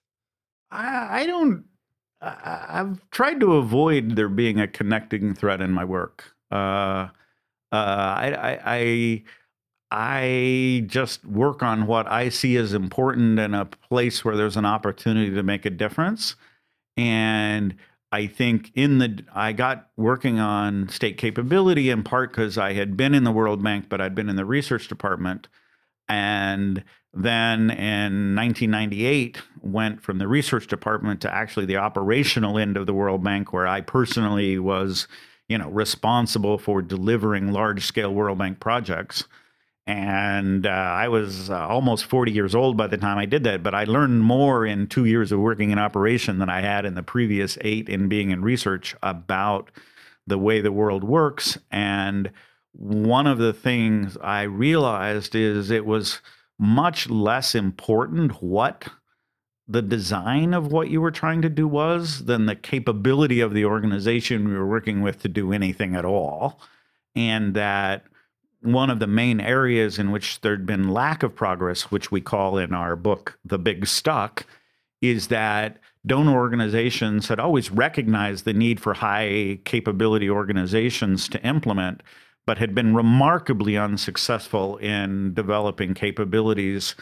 I, 0.71 1.21
I 1.21 1.25
don't. 1.25 1.65
I, 2.19 2.77
have 2.77 2.99
tried 3.11 3.39
to 3.41 3.53
avoid 3.53 4.15
there 4.15 4.27
being 4.27 4.59
a 4.59 4.67
connecting 4.67 5.33
thread 5.33 5.61
in 5.61 5.71
my 5.71 5.85
work. 5.85 6.33
Uh, 6.51 7.09
I, 7.71 8.33
I, 8.33 8.59
I 8.65 9.23
I 9.89 10.83
just 10.87 11.25
work 11.25 11.63
on 11.63 11.87
what 11.87 12.11
I 12.11 12.29
see 12.29 12.57
as 12.57 12.73
important 12.73 13.39
in 13.39 13.53
a 13.53 13.65
place 13.65 14.25
where 14.25 14.35
there's 14.35 14.57
an 14.57 14.65
opportunity 14.65 15.31
to 15.33 15.43
make 15.43 15.65
a 15.65 15.69
difference. 15.69 16.35
And 16.97 17.75
I 18.11 18.27
think 18.27 18.71
in 18.73 18.97
the 18.97 19.23
I 19.33 19.53
got 19.53 19.89
working 19.95 20.39
on 20.39 20.89
state 20.89 21.17
capability 21.17 21.89
in 21.89 22.03
part 22.03 22.31
because 22.31 22.57
I 22.57 22.73
had 22.73 22.97
been 22.97 23.13
in 23.13 23.23
the 23.23 23.31
World 23.31 23.63
Bank, 23.63 23.87
but 23.89 24.01
I'd 24.01 24.15
been 24.15 24.29
in 24.29 24.35
the 24.35 24.45
research 24.45 24.87
department. 24.87 25.47
And 26.09 26.83
then 27.13 27.69
in 27.69 28.35
1998 28.35 29.41
went 29.61 30.01
from 30.01 30.19
the 30.19 30.27
research 30.27 30.67
department 30.67 31.21
to 31.21 31.33
actually 31.33 31.65
the 31.65 31.77
operational 31.77 32.57
end 32.57 32.77
of 32.77 32.85
the 32.85 32.93
World 32.93 33.23
Bank, 33.23 33.51
where 33.51 33.67
I 33.67 33.81
personally 33.81 34.57
was, 34.57 35.07
you 35.49 35.57
know, 35.57 35.69
responsible 35.69 36.57
for 36.57 36.81
delivering 36.81 37.51
large 37.51 37.85
scale 37.85 38.13
World 38.13 38.37
Bank 38.37 38.59
projects 38.59 39.25
and 39.87 40.65
uh, 40.65 40.69
I 40.69 41.07
was 41.07 41.49
uh, 41.49 41.65
almost 41.65 42.05
40 42.05 42.33
years 42.33 42.53
old 42.53 42.75
by 42.75 42.87
the 42.87 42.97
time 42.97 43.17
I 43.17 43.25
did 43.25 43.45
that. 43.45 43.63
But 43.63 43.73
I 43.73 43.85
learned 43.85 44.21
more 44.21 44.65
in 44.65 44.87
two 44.87 45.05
years 45.05 45.31
of 45.31 45.39
working 45.39 45.71
in 45.71 45.79
operation 45.79 46.39
than 46.39 46.49
I 46.49 46.59
had 46.59 46.85
in 46.85 46.95
the 46.95 47.03
previous 47.03 47.57
eight 47.61 47.87
in 47.87 48.09
being 48.09 48.31
in 48.31 48.41
research 48.41 48.95
about 49.01 49.71
the 50.27 50.37
way 50.37 50.59
the 50.59 50.73
world 50.73 51.05
works. 51.05 51.57
And 51.71 52.31
one 52.73 53.27
of 53.27 53.37
the 53.37 53.53
things 53.53 54.17
I 54.17 54.41
realized 54.41 55.35
is 55.35 55.71
it 55.71 55.85
was 55.85 56.19
much 56.59 57.09
less 57.09 57.55
important 57.55 58.43
what 58.43 58.89
the 59.69 59.81
design 59.81 60.53
of 60.53 60.71
what 60.71 60.89
you 60.89 60.99
were 60.99 61.11
trying 61.11 61.41
to 61.43 61.49
do 61.49 61.67
was 61.67 62.25
than 62.25 62.45
the 62.45 62.55
capability 62.55 63.39
of 63.39 63.53
the 63.53 63.63
organization 63.63 64.49
we 64.49 64.53
were 64.53 64.67
working 64.67 65.01
with 65.01 65.21
to 65.21 65.29
do 65.29 65.53
anything 65.53 65.95
at 65.95 66.05
all. 66.05 66.59
And 67.15 67.53
that 67.53 68.03
one 68.73 68.89
of 68.89 68.99
the 68.99 69.07
main 69.07 69.39
areas 69.39 69.97
in 69.99 70.11
which 70.11 70.41
there'd 70.41 70.65
been 70.65 70.89
lack 70.89 71.23
of 71.23 71.35
progress, 71.35 71.83
which 71.83 72.11
we 72.11 72.21
call 72.21 72.57
in 72.57 72.73
our 72.73 72.95
book 72.95 73.39
The 73.45 73.59
Big 73.59 73.87
Stuck, 73.87 74.45
is 75.01 75.27
that 75.27 75.79
donor 76.05 76.33
organizations 76.33 77.27
had 77.27 77.39
always 77.39 77.71
recognized 77.71 78.45
the 78.45 78.53
need 78.53 78.79
for 78.79 78.93
high 78.93 79.59
capability 79.65 80.29
organizations 80.29 81.27
to 81.29 81.43
implement, 81.45 82.01
but 82.45 82.57
had 82.57 82.73
been 82.73 82.95
remarkably 82.95 83.77
unsuccessful 83.77 84.77
in 84.77 85.33
developing 85.33 85.93
capabilities 85.93 86.95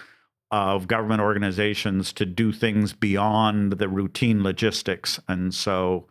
of 0.52 0.88
government 0.88 1.22
organizations 1.22 2.14
to 2.14 2.26
do 2.26 2.52
things 2.52 2.94
beyond 2.94 3.74
the 3.74 3.90
routine 3.90 4.44
logistics. 4.44 5.20
And 5.28 5.54
so 5.54 6.08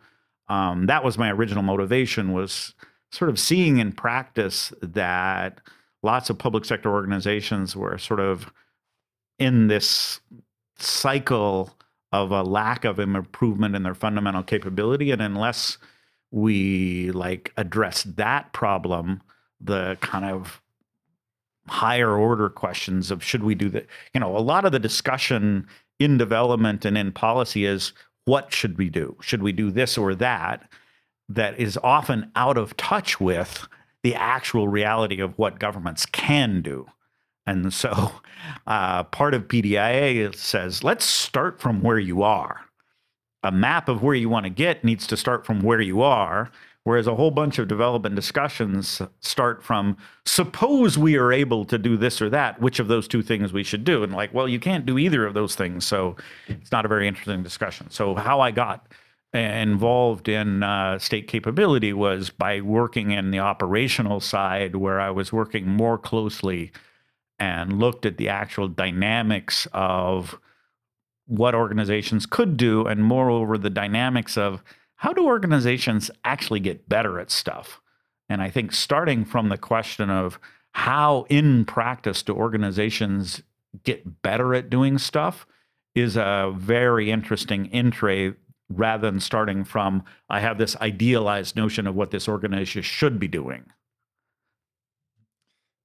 um, 0.47 0.85
that 0.85 1.03
was 1.03 1.17
my 1.17 1.31
original 1.31 1.63
motivation 1.63 2.31
was 2.31 2.73
sort 3.15 3.29
of 3.29 3.39
seeing 3.39 3.77
in 3.77 3.91
practice 3.91 4.73
that 4.81 5.61
lots 6.03 6.29
of 6.29 6.37
public 6.37 6.65
sector 6.65 6.91
organizations 6.91 7.75
were 7.75 7.97
sort 7.97 8.19
of 8.19 8.51
in 9.39 9.67
this 9.67 10.19
cycle 10.77 11.75
of 12.11 12.31
a 12.31 12.43
lack 12.43 12.85
of 12.85 12.99
improvement 12.99 13.75
in 13.75 13.83
their 13.83 13.95
fundamental 13.95 14.43
capability. 14.43 15.11
And 15.11 15.21
unless 15.21 15.77
we 16.31 17.11
like 17.11 17.53
address 17.57 18.03
that 18.03 18.51
problem 18.53 19.21
the 19.61 19.97
kind 20.01 20.25
of 20.25 20.61
higher 21.67 22.11
order 22.11 22.49
questions 22.49 23.09
of 23.09 23.23
should 23.23 23.41
we 23.41 23.55
do 23.55 23.69
that 23.69 23.87
you 24.13 24.19
know 24.19 24.37
a 24.37 24.39
lot 24.39 24.65
of 24.65 24.71
the 24.71 24.77
discussion 24.77 25.65
in 25.99 26.17
development 26.17 26.85
and 26.85 26.97
in 26.97 27.11
policy 27.11 27.65
is 27.65 27.93
what 28.25 28.51
should 28.51 28.77
we 28.77 28.89
do? 28.89 29.15
Should 29.21 29.43
we 29.43 29.51
do 29.51 29.71
this 29.71 29.97
or 29.97 30.15
that 30.15 30.69
that 31.29 31.59
is 31.59 31.77
often 31.83 32.31
out 32.35 32.57
of 32.57 32.77
touch 32.77 33.19
with 33.19 33.67
the 34.03 34.15
actual 34.15 34.67
reality 34.67 35.19
of 35.19 35.37
what 35.37 35.59
governments 35.59 36.05
can 36.05 36.61
do. 36.61 36.87
And 37.47 37.73
so 37.73 38.11
uh, 38.67 39.03
part 39.05 39.33
of 39.33 39.47
PDIA 39.47 40.35
says, 40.35 40.83
let's 40.83 41.05
start 41.05 41.59
from 41.59 41.81
where 41.81 41.99
you 41.99 42.23
are. 42.23 42.61
A 43.43 43.51
map 43.51 43.89
of 43.89 44.01
where 44.01 44.15
you 44.15 44.29
want 44.29 44.45
to 44.45 44.49
get 44.49 44.83
needs 44.83 45.05
to 45.07 45.17
start 45.17 45.45
from 45.45 45.59
where 45.59 45.81
you 45.81 46.01
are, 46.01 46.49
whereas 46.83 47.05
a 47.05 47.15
whole 47.15 47.29
bunch 47.29 47.59
of 47.59 47.67
development 47.67 48.15
discussions 48.15 49.01
start 49.19 49.63
from 49.63 49.97
suppose 50.25 50.97
we 50.97 51.15
are 51.15 51.31
able 51.31 51.63
to 51.65 51.77
do 51.77 51.95
this 51.95 52.23
or 52.23 52.29
that, 52.31 52.59
which 52.59 52.79
of 52.79 52.87
those 52.87 53.07
two 53.07 53.21
things 53.21 53.53
we 53.53 53.63
should 53.63 53.83
do. 53.83 54.03
And 54.03 54.13
like, 54.13 54.33
well, 54.33 54.47
you 54.47 54.59
can't 54.59 54.85
do 54.85 54.97
either 54.97 55.27
of 55.27 55.35
those 55.35 55.53
things. 55.53 55.85
So 55.85 56.15
it's 56.47 56.71
not 56.71 56.85
a 56.85 56.87
very 56.87 57.07
interesting 57.07 57.43
discussion. 57.43 57.91
So, 57.91 58.15
how 58.15 58.39
I 58.39 58.49
got 58.49 58.87
involved 59.35 60.27
in 60.29 60.63
uh, 60.63 60.99
state 60.99 61.27
capability 61.27 61.93
was 61.93 62.29
by 62.29 62.61
working 62.61 63.11
in 63.11 63.31
the 63.31 63.39
operational 63.39 64.19
side, 64.19 64.75
where 64.75 64.99
I 64.99 65.09
was 65.11 65.33
working 65.33 65.67
more 65.67 65.97
closely 65.97 66.71
and 67.37 67.79
looked 67.79 68.05
at 68.05 68.17
the 68.17 68.29
actual 68.29 68.67
dynamics 68.67 69.67
of 69.73 70.39
what 71.27 71.55
organizations 71.55 72.25
could 72.25 72.55
do, 72.55 72.85
and 72.85 73.03
moreover, 73.03 73.57
the 73.57 73.69
dynamics 73.69 74.37
of 74.37 74.63
how 74.95 75.11
do 75.11 75.25
organizations 75.25 76.09
actually 76.23 76.59
get 76.59 76.87
better 76.87 77.19
at 77.19 77.31
stuff. 77.31 77.81
And 78.29 78.41
I 78.41 78.49
think 78.49 78.71
starting 78.71 79.25
from 79.25 79.49
the 79.49 79.57
question 79.57 80.09
of 80.09 80.39
how 80.71 81.25
in 81.29 81.65
practice 81.65 82.23
do 82.23 82.33
organizations 82.33 83.41
get 83.83 84.21
better 84.21 84.53
at 84.53 84.69
doing 84.69 84.97
stuff 84.97 85.45
is 85.93 86.15
a 86.15 86.53
very 86.55 87.11
interesting 87.11 87.69
entry 87.71 88.35
rather 88.69 89.09
than 89.09 89.19
starting 89.19 89.63
from 89.63 90.03
I 90.29 90.39
have 90.39 90.57
this 90.57 90.75
idealized 90.77 91.55
notion 91.55 91.87
of 91.87 91.95
what 91.95 92.11
this 92.11 92.27
organization 92.27 92.81
should 92.81 93.19
be 93.19 93.27
doing. 93.27 93.65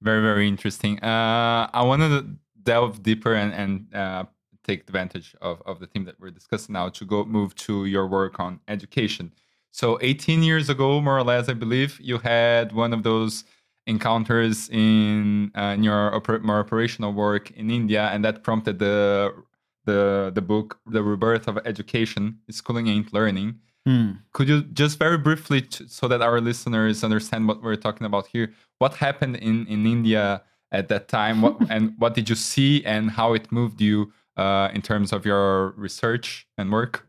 Very, 0.03 0.23
very 0.23 0.49
interesting. 0.49 0.99
Uh, 1.03 1.69
I 1.73 1.83
want 1.83 2.03
to 2.03 2.27
delve 2.63 3.03
deeper 3.03 3.35
and, 3.35 3.53
and 3.53 3.95
uh, 3.95 4.25
take 4.65 4.81
advantage 4.81 5.35
of, 5.43 5.63
of 5.67 5.79
the 5.79 5.87
theme 5.87 6.05
that 6.05 6.19
we're 6.19 6.31
discussing 6.31 6.73
now 6.73 6.89
to 6.89 7.05
go 7.05 7.25
move 7.25 7.55
to 7.57 7.85
your 7.85 8.07
work 8.07 8.41
on 8.41 8.61
education. 8.69 9.33
So 9.73 9.99
18 10.01 10.43
years 10.43 10.69
ago, 10.69 11.01
more 11.01 11.19
or 11.19 11.23
less, 11.23 11.49
I 11.49 11.55
believe, 11.55 12.01
you 12.01 12.19
had 12.19 12.73
one 12.73 12.93
of 12.93 13.03
those 13.03 13.45
encounters 13.87 14.69
in, 14.71 15.53
uh, 15.57 15.75
in 15.77 15.83
your 15.83 16.11
oper- 16.13 16.43
more 16.43 16.61
operational 16.61 17.13
work 17.13 17.51
in 17.53 17.71
India, 17.71 18.09
and 18.13 18.25
that 18.25 18.43
prompted 18.43 18.79
the 18.79 19.33
the 19.85 20.31
the 20.35 20.43
book 20.43 20.79
the 20.87 21.03
rebirth 21.03 21.49
of 21.49 21.59
education 21.65 22.39
schooling 22.51 22.87
ain't 22.87 23.13
learning. 23.13 23.61
Mm. 23.89 24.19
could 24.35 24.47
you 24.47 24.61
just 24.61 24.99
very 24.99 25.17
briefly 25.17 25.63
t- 25.63 25.87
so 25.89 26.07
that 26.07 26.21
our 26.21 26.39
listeners 26.39 27.03
understand 27.03 27.49
what 27.49 27.63
we're 27.63 27.77
talking 27.77 28.07
about 28.07 28.27
here 28.27 28.53
what 28.79 28.93
happened 28.93 29.37
in 29.37 29.67
in 29.69 29.87
india 29.87 30.43
at 30.73 30.89
that 30.89 31.09
time? 31.09 31.43
What, 31.43 31.57
and 31.71 31.95
what 31.99 32.15
did 32.15 32.29
you 32.29 32.35
see 32.35 32.85
and 32.85 33.11
how 33.11 33.35
it 33.35 33.51
moved 33.51 33.81
you 33.81 34.13
uh, 34.37 34.69
in 34.73 34.83
terms 34.83 35.13
of 35.13 35.27
your 35.27 35.71
research 35.73 36.47
and 36.57 36.71
work? 36.71 37.07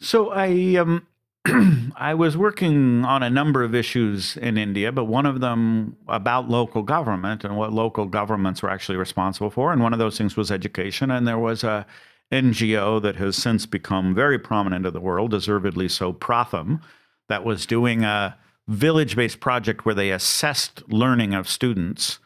So 0.00 0.30
i 0.30 0.76
um 0.76 1.06
I 1.96 2.14
was 2.14 2.36
working 2.36 3.04
on 3.04 3.22
a 3.22 3.30
number 3.30 3.62
of 3.62 3.74
issues 3.74 4.36
in 4.36 4.56
India, 4.58 4.92
but 4.92 5.04
one 5.04 5.26
of 5.26 5.40
them 5.40 5.96
about 6.08 6.48
local 6.48 6.82
government 6.82 7.44
and 7.44 7.56
what 7.56 7.72
local 7.72 8.06
governments 8.06 8.62
were 8.62 8.70
actually 8.70 8.96
responsible 8.96 9.50
for. 9.50 9.72
And 9.72 9.82
one 9.82 9.92
of 9.92 9.98
those 9.98 10.18
things 10.18 10.36
was 10.36 10.50
education. 10.50 11.10
And 11.10 11.26
there 11.26 11.38
was 11.38 11.62
a 11.64 11.86
NGO 12.32 13.00
that 13.02 13.16
has 13.16 13.36
since 13.36 13.66
become 13.66 14.14
very 14.14 14.38
prominent 14.38 14.86
in 14.86 14.92
the 14.92 15.00
world, 15.00 15.30
deservedly 15.30 15.88
so, 15.88 16.12
Pratham, 16.12 16.80
that 17.28 17.44
was 17.44 17.66
doing 17.66 18.02
a 18.02 18.36
village 18.68 19.14
based 19.14 19.40
project 19.40 19.84
where 19.84 19.94
they 19.94 20.10
assessed 20.10 20.82
learning 20.88 21.34
of 21.34 21.48
students 21.48 22.18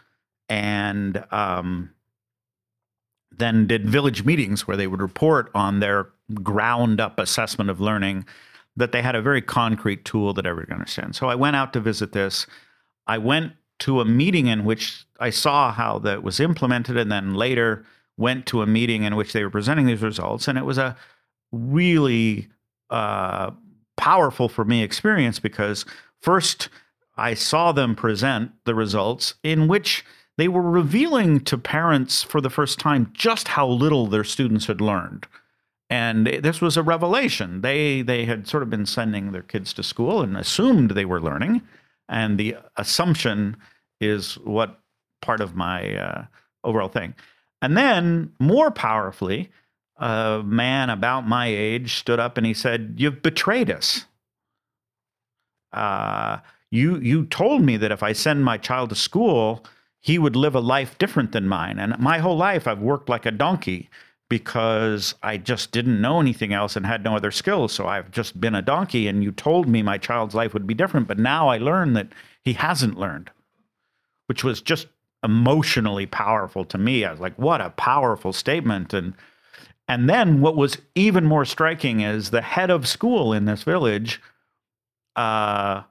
and 0.49 1.25
um, 1.31 1.91
then 3.31 3.67
did 3.67 3.89
village 3.89 4.25
meetings 4.25 4.67
where 4.67 4.77
they 4.77 4.87
would 4.87 5.03
report 5.03 5.51
on 5.55 5.81
their 5.81 6.09
ground 6.43 7.01
up 7.01 7.19
assessment 7.19 7.69
of 7.69 7.81
learning 7.81 8.25
that 8.81 8.93
they 8.93 9.03
had 9.03 9.15
a 9.15 9.23
very 9.23 9.41
concrete 9.41 10.05
tool 10.05 10.35
that 10.35 10.47
everyone 10.47 10.67
could 10.67 10.75
understand. 10.75 11.15
So 11.17 11.29
I 11.29 11.35
went 11.35 11.57
out 11.57 11.73
to 11.75 11.81
visit 11.81 12.13
this. 12.13 12.47
I 13.07 13.19
went 13.19 13.53
to 13.81 14.01
a 14.01 14.05
meeting 14.05 14.47
in 14.47 14.65
which 14.65 15.07
I 15.21 15.31
saw 15.31 15.73
how 15.73 15.99
that 16.01 16.23
was 16.23 16.41
implemented, 16.41 16.97
and 16.97 17.11
then 17.11 17.35
later 17.35 17.85
went 18.17 18.47
to 18.47 18.63
a 18.63 18.67
meeting 18.67 19.05
in 19.05 19.17
which 19.17 19.33
they 19.33 19.43
were 19.43 19.51
presenting 19.51 19.87
these 19.87 20.03
results. 20.03 20.47
And 20.47 20.59
it 20.59 20.65
was 20.65 20.77
a 20.79 20.97
really 21.53 22.49
uh, 22.91 23.51
powerful 23.97 24.49
for 24.49 24.65
me 24.65 24.83
experience 24.83 25.39
because 25.39 25.85
first 26.21 26.69
I 27.17 27.35
saw 27.35 27.73
them 27.73 27.95
present 27.95 28.53
the 28.65 28.75
results 28.75 29.35
in 29.43 29.69
which 29.69 30.05
they 30.37 30.49
were 30.49 30.63
revealing 30.63 31.41
to 31.41 31.59
parents 31.59 32.23
for 32.23 32.41
the 32.41 32.51
first 32.51 32.79
time 32.79 33.11
just 33.13 33.49
how 33.49 33.67
little 33.69 34.07
their 34.07 34.25
students 34.25 34.67
had 34.67 34.81
learned 34.81 35.27
and 35.91 36.27
this 36.29 36.61
was 36.61 36.77
a 36.77 36.83
revelation. 36.83 37.61
They 37.63 38.03
they 38.03 38.25
had 38.25 38.47
sort 38.47 38.63
of 38.63 38.71
been 38.71 38.87
sending 38.87 39.33
their 39.33 39.43
kids 39.43 39.73
to 39.75 39.83
school 39.83 40.23
and 40.23 40.37
assumed 40.37 40.93
they 40.93 41.05
were 41.05 41.21
learning, 41.21 41.63
and 42.09 42.39
the 42.39 42.57
assumption 42.77 43.57
is 44.01 44.35
what 44.39 44.81
part 45.21 45.41
of 45.41 45.57
my 45.57 45.97
uh, 45.97 46.25
overall 46.65 46.89
thing. 46.89 47.15
And 47.61 47.77
then, 47.77 48.33
more 48.39 48.71
powerfully, 48.71 49.51
a 49.97 50.43
man 50.45 50.89
about 50.89 51.29
my 51.29 51.49
age 51.49 51.97
stood 51.97 52.21
up 52.21 52.37
and 52.39 52.47
he 52.47 52.55
said, 52.55 52.95
"You've 52.97 53.21
betrayed 53.23 53.71
us. 53.71 54.07
Uh, 55.73 56.39
you 56.71 56.99
you 57.01 57.27
told 57.27 57.63
me 57.63 57.77
that 57.77 57.93
if 57.93 58.03
I 58.03 58.13
send 58.13 58.45
my 58.45 58.59
child 58.59 58.91
to 58.91 58.95
school, 58.95 59.65
he 60.01 60.19
would 60.19 60.37
live 60.37 60.55
a 60.55 60.61
life 60.61 60.97
different 60.99 61.33
than 61.33 61.49
mine, 61.49 61.81
and 61.81 61.99
my 61.99 62.19
whole 62.19 62.37
life 62.37 62.69
I've 62.69 62.81
worked 62.81 63.09
like 63.09 63.27
a 63.27 63.33
donkey." 63.33 63.91
Because 64.31 65.17
I 65.23 65.37
just 65.37 65.73
didn't 65.73 66.01
know 66.01 66.21
anything 66.21 66.55
else 66.55 66.77
and 66.77 66.87
had 66.87 67.05
no 67.05 67.17
other 67.17 67.33
skills. 67.33 67.73
So 67.73 67.87
I've 67.87 68.11
just 68.13 68.41
been 68.41 68.55
a 68.55 68.63
donkey, 68.63 69.09
and 69.09 69.23
you 69.23 69.33
told 69.33 69.69
me 69.69 69.83
my 69.83 69.99
child's 69.99 70.35
life 70.35 70.55
would 70.55 70.67
be 70.67 70.73
different. 70.73 71.09
But 71.09 71.19
now 71.19 71.49
I 71.49 71.59
learn 71.59 71.93
that 71.95 72.09
he 72.43 72.55
hasn't 72.55 72.97
learned, 72.97 73.31
which 74.29 74.43
was 74.43 74.63
just 74.63 74.87
emotionally 75.23 76.07
powerful 76.07 76.65
to 76.65 76.79
me. 76.79 77.05
I 77.05 77.11
was 77.11 77.21
like, 77.21 77.37
what 77.39 77.61
a 77.61 77.71
powerful 77.71 78.33
statement. 78.33 78.95
And 78.95 79.15
and 79.89 80.09
then 80.09 80.41
what 80.41 80.57
was 80.57 80.79
even 80.95 81.27
more 81.27 81.45
striking 81.45 82.01
is 82.01 82.31
the 82.31 82.41
head 82.41 82.71
of 82.71 82.87
school 82.87 83.33
in 83.33 83.47
this 83.47 83.65
village, 83.65 84.23
uh, 85.17 85.83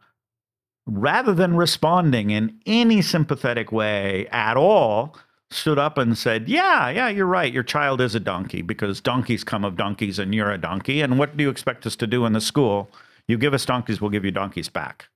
rather 0.88 1.34
than 1.34 1.58
responding 1.58 2.30
in 2.30 2.58
any 2.66 3.02
sympathetic 3.02 3.74
way 3.74 4.28
at 4.32 4.56
all, 4.56 5.18
stood 5.52 5.80
up 5.80 5.98
and 5.98 6.18
said, 6.18 6.48
Yeah, 6.48 6.90
yeah, 6.90 7.10
you're 7.10 7.26
right. 7.26 7.52
Your 7.52 7.64
child 7.64 8.02
is 8.02 8.16
a 8.16 8.20
donkey 8.20 8.62
because 8.62 9.02
donkeys 9.02 9.44
come 9.44 9.66
of 9.66 9.76
donkeys 9.76 10.20
and 10.20 10.34
you're 10.34 10.52
a 10.52 10.58
donkey. 10.58 11.02
And 11.02 11.18
what 11.18 11.36
do 11.36 11.44
you 11.44 11.50
expect 11.50 11.86
us 11.86 11.96
to 11.98 12.08
do 12.08 12.26
in 12.26 12.34
the 12.34 12.42
school? 12.42 12.90
You 13.28 13.38
give 13.38 13.54
us 13.54 13.66
donkeys, 13.66 14.02
we'll 14.02 14.12
give 14.12 14.26
you 14.26 14.32
donkeys 14.32 14.70
back. 14.70 15.10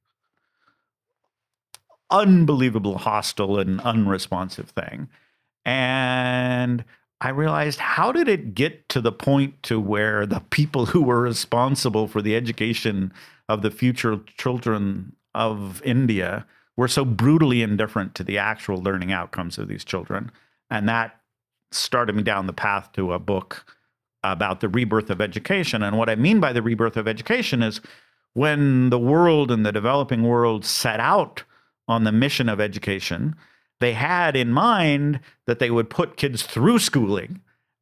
Unbelievable, 2.10 3.00
hostile, 3.00 3.58
and 3.58 3.82
unresponsive 3.82 4.70
thing. 4.70 5.10
And 5.66 6.84
I 7.22 7.30
realized 7.30 7.80
how 7.80 8.12
did 8.12 8.28
it 8.28 8.54
get 8.54 8.90
to 8.90 9.02
the 9.02 9.12
point 9.12 9.64
to 9.64 9.80
where 9.80 10.26
the 10.26 10.42
people 10.50 10.86
who 10.88 11.02
were 11.02 11.22
responsible 11.22 12.08
for 12.08 12.22
the 12.22 12.36
education 12.36 13.14
of 13.50 13.62
the 13.62 13.72
future 13.72 14.20
children 14.38 15.16
of 15.34 15.82
India 15.84 16.46
we're 16.76 16.88
so 16.88 17.06
brutally 17.06 17.62
indifferent 17.62 18.16
to 18.16 18.24
the 18.24 18.38
actual 18.38 18.78
learning 18.78 19.12
outcomes 19.12 19.58
of 19.58 19.68
these 19.68 19.84
children. 19.84 20.32
And 20.70 20.90
that 20.90 21.20
started 21.72 22.16
me 22.16 22.24
down 22.24 22.48
the 22.48 22.54
path 22.54 22.92
to 22.94 23.14
a 23.14 23.20
book 23.20 23.66
about 24.24 24.62
the 24.62 24.70
rebirth 24.70 25.10
of 25.10 25.22
education. 25.22 25.84
And 25.84 25.98
what 25.98 26.10
I 26.10 26.16
mean 26.16 26.40
by 26.40 26.54
the 26.54 26.62
rebirth 26.62 26.98
of 26.98 27.08
education 27.08 27.62
is 27.62 27.82
when 28.34 28.90
the 28.90 29.00
world 29.00 29.52
and 29.52 29.66
the 29.66 29.72
developing 29.72 30.24
world 30.24 30.66
set 30.66 31.00
out 31.00 31.44
on 31.88 32.04
the 32.04 32.12
mission 32.12 32.50
of 32.50 32.60
education, 32.60 33.36
they 33.80 33.94
had 33.94 34.36
in 34.36 34.52
mind 34.52 35.20
that 35.46 35.60
they 35.60 35.70
would 35.70 35.90
put 35.90 36.18
kids 36.18 36.44
through 36.44 36.80
schooling 36.80 37.42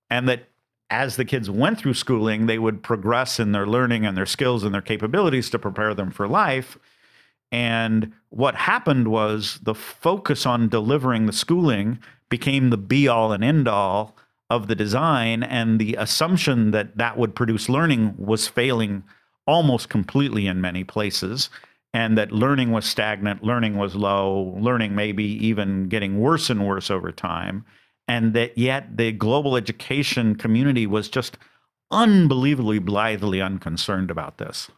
and 0.09 0.27
that 0.27 0.49
as 0.89 1.15
the 1.15 1.23
kids 1.23 1.49
went 1.49 1.79
through 1.79 1.93
schooling, 1.93 2.47
they 2.47 2.59
would 2.59 2.83
progress 2.83 3.39
in 3.39 3.53
their 3.53 3.65
learning 3.65 4.05
and 4.05 4.17
their 4.17 4.25
skills 4.25 4.63
and 4.63 4.73
their 4.73 4.81
capabilities 4.81 5.49
to 5.49 5.59
prepare 5.59 5.93
them 5.93 6.11
for 6.11 6.27
life. 6.27 6.77
And 7.51 8.13
what 8.29 8.55
happened 8.55 9.09
was 9.09 9.59
the 9.63 9.75
focus 9.75 10.45
on 10.45 10.69
delivering 10.69 11.25
the 11.25 11.33
schooling 11.33 11.99
became 12.29 12.69
the 12.69 12.77
be 12.77 13.07
all 13.07 13.33
and 13.33 13.43
end 13.43 13.67
all 13.67 14.15
of 14.49 14.67
the 14.67 14.75
design. 14.75 15.43
And 15.43 15.79
the 15.79 15.95
assumption 15.95 16.71
that 16.71 16.97
that 16.97 17.17
would 17.17 17.35
produce 17.35 17.69
learning 17.69 18.15
was 18.17 18.47
failing 18.47 19.03
almost 19.45 19.89
completely 19.89 20.47
in 20.47 20.61
many 20.61 20.83
places. 20.83 21.49
And 21.93 22.17
that 22.17 22.31
learning 22.31 22.71
was 22.71 22.85
stagnant, 22.85 23.43
learning 23.43 23.77
was 23.77 23.95
low, 23.95 24.57
learning 24.57 24.95
maybe 24.95 25.25
even 25.45 25.89
getting 25.89 26.19
worse 26.19 26.49
and 26.49 26.65
worse 26.65 26.89
over 26.89 27.11
time. 27.11 27.65
And 28.07 28.33
that 28.33 28.57
yet 28.57 28.95
the 28.97 29.11
global 29.11 29.57
education 29.57 30.35
community 30.35 30.87
was 30.87 31.09
just 31.09 31.37
unbelievably 31.91 32.79
blithely 32.79 33.41
unconcerned 33.41 34.09
about 34.09 34.37
this. 34.37 34.69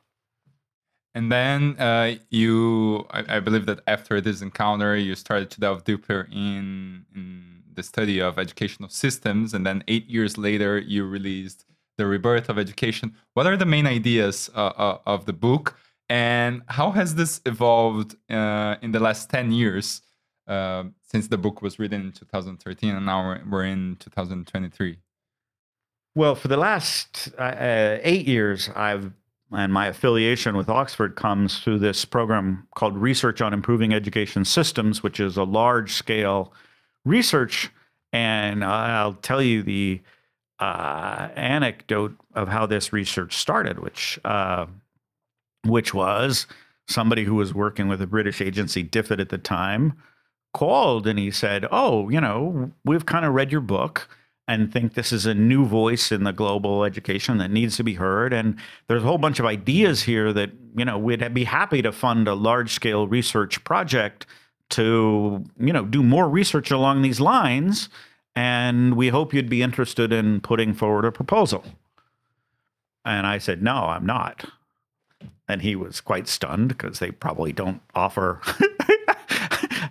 And 1.15 1.31
then 1.31 1.79
uh, 1.79 2.15
you, 2.29 3.05
I, 3.11 3.37
I, 3.37 3.39
believe 3.39 3.67
that 3.67 3.81
after 3.85 4.19
this 4.19 4.41
encounter, 4.41 4.95
you 4.97 5.13
started 5.13 5.51
to 5.51 5.59
delve 5.59 5.83
deeper 5.83 6.27
in, 6.31 7.05
in 7.15 7.63
the 7.71 7.83
study 7.83 8.19
of 8.19 8.39
educational 8.39 8.89
systems. 8.89 9.53
And 9.53 9.65
then 9.65 9.83
eight 9.87 10.09
years 10.09 10.37
later, 10.37 10.79
you 10.79 11.05
released 11.05 11.65
The 11.97 12.07
Rebirth 12.07 12.49
of 12.49 12.57
Education. 12.57 13.15
What 13.35 13.45
are 13.45 13.55
the 13.55 13.65
main 13.65 13.85
ideas 13.85 14.49
uh, 14.55 14.73
uh, 14.75 14.97
of 15.05 15.25
the 15.25 15.33
book? 15.33 15.77
And 16.09 16.63
how 16.67 16.91
has 16.91 17.15
this 17.15 17.41
evolved 17.45 18.15
uh, 18.29 18.75
in 18.81 18.91
the 18.91 18.99
last 18.99 19.29
10 19.29 19.51
years 19.51 20.01
uh, 20.47 20.85
since 21.03 21.27
the 21.27 21.37
book 21.37 21.61
was 21.61 21.77
written 21.77 22.01
in 22.01 22.11
2013 22.11 22.95
and 22.95 23.05
now 23.05 23.37
we're 23.49 23.65
in 23.65 23.97
2023? 23.99 24.97
Well, 26.15 26.35
for 26.35 26.47
the 26.47 26.57
last 26.57 27.29
uh, 27.37 27.97
eight 28.03 28.27
years, 28.27 28.69
I've 28.75 29.11
and 29.53 29.71
my 29.71 29.87
affiliation 29.87 30.57
with 30.57 30.69
Oxford 30.69 31.15
comes 31.15 31.59
through 31.59 31.79
this 31.79 32.05
program 32.05 32.67
called 32.75 32.97
Research 32.97 33.41
on 33.41 33.53
Improving 33.53 33.93
Education 33.93 34.45
Systems, 34.45 35.03
which 35.03 35.19
is 35.19 35.37
a 35.37 35.43
large 35.43 35.93
scale 35.93 36.53
research. 37.05 37.69
And 38.11 38.63
I'll 38.63 39.13
tell 39.13 39.41
you 39.41 39.63
the 39.63 40.01
uh, 40.59 41.29
anecdote 41.35 42.15
of 42.35 42.47
how 42.47 42.65
this 42.65 42.93
research 42.93 43.35
started, 43.35 43.79
which 43.79 44.19
uh, 44.23 44.65
which 45.65 45.93
was 45.93 46.47
somebody 46.87 47.23
who 47.23 47.35
was 47.35 47.53
working 47.53 47.87
with 47.87 48.01
a 48.01 48.07
British 48.07 48.41
agency, 48.41 48.83
DFID 48.83 49.19
at 49.19 49.29
the 49.29 49.37
time, 49.37 49.93
called 50.53 51.07
and 51.07 51.17
he 51.17 51.31
said, 51.31 51.65
"Oh, 51.71 52.09
you 52.09 52.21
know, 52.21 52.71
we've 52.85 53.05
kind 53.05 53.25
of 53.25 53.33
read 53.33 53.51
your 53.51 53.61
book." 53.61 54.07
And 54.47 54.71
think 54.71 54.93
this 54.93 55.11
is 55.11 55.25
a 55.25 55.33
new 55.33 55.65
voice 55.65 56.11
in 56.11 56.23
the 56.23 56.33
global 56.33 56.83
education 56.83 57.37
that 57.37 57.51
needs 57.51 57.77
to 57.77 57.83
be 57.83 57.93
heard. 57.93 58.33
And 58.33 58.57
there's 58.87 59.03
a 59.03 59.07
whole 59.07 59.17
bunch 59.17 59.39
of 59.39 59.45
ideas 59.45 60.03
here 60.03 60.33
that, 60.33 60.51
you 60.75 60.83
know, 60.83 60.97
we'd 60.97 61.33
be 61.33 61.45
happy 61.45 61.81
to 61.81 61.91
fund 61.91 62.27
a 62.27 62.33
large 62.33 62.73
scale 62.73 63.07
research 63.07 63.63
project 63.63 64.25
to, 64.71 65.45
you 65.57 65.71
know, 65.71 65.85
do 65.85 66.03
more 66.03 66.27
research 66.27 66.71
along 66.71 67.01
these 67.01 67.21
lines. 67.21 67.89
And 68.35 68.95
we 68.95 69.09
hope 69.09 69.33
you'd 69.33 69.49
be 69.49 69.61
interested 69.61 70.11
in 70.11 70.41
putting 70.41 70.73
forward 70.73 71.05
a 71.05 71.11
proposal. 71.11 71.63
And 73.05 73.27
I 73.27 73.37
said, 73.37 73.61
no, 73.61 73.75
I'm 73.75 74.05
not. 74.05 74.45
And 75.47 75.61
he 75.61 75.75
was 75.75 76.01
quite 76.01 76.27
stunned 76.27 76.69
because 76.69 76.99
they 76.99 77.11
probably 77.11 77.53
don't 77.53 77.81
offer 77.95 78.41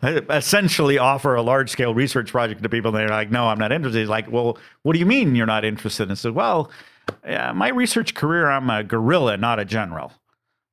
essentially 0.31 0.99
offer 0.99 1.35
a 1.35 1.43
large 1.43 1.71
scale 1.71 1.95
research 1.95 2.31
project 2.31 2.63
to 2.63 2.69
people. 2.69 2.91
And 2.91 2.99
they're 2.99 3.09
like, 3.09 3.31
no, 3.31 3.47
I'm 3.47 3.59
not 3.59 3.73
interested. 3.73 4.01
He's 4.01 4.09
like, 4.09 4.31
well, 4.31 4.59
what 4.83 4.95
do 4.95 4.99
you 4.99 5.07
mean 5.07 5.35
you're 5.35 5.47
not 5.47 5.65
interested? 5.65 6.05
And 6.05 6.13
I 6.13 6.15
said, 6.17 6.35
well, 6.35 6.71
yeah, 7.25 7.53
my 7.53 7.69
research 7.69 8.15
career, 8.15 8.51
I'm 8.51 8.69
a 8.71 8.83
guerrilla, 8.83 9.37
not 9.37 9.59
a 9.59 9.65
general. 9.65 10.13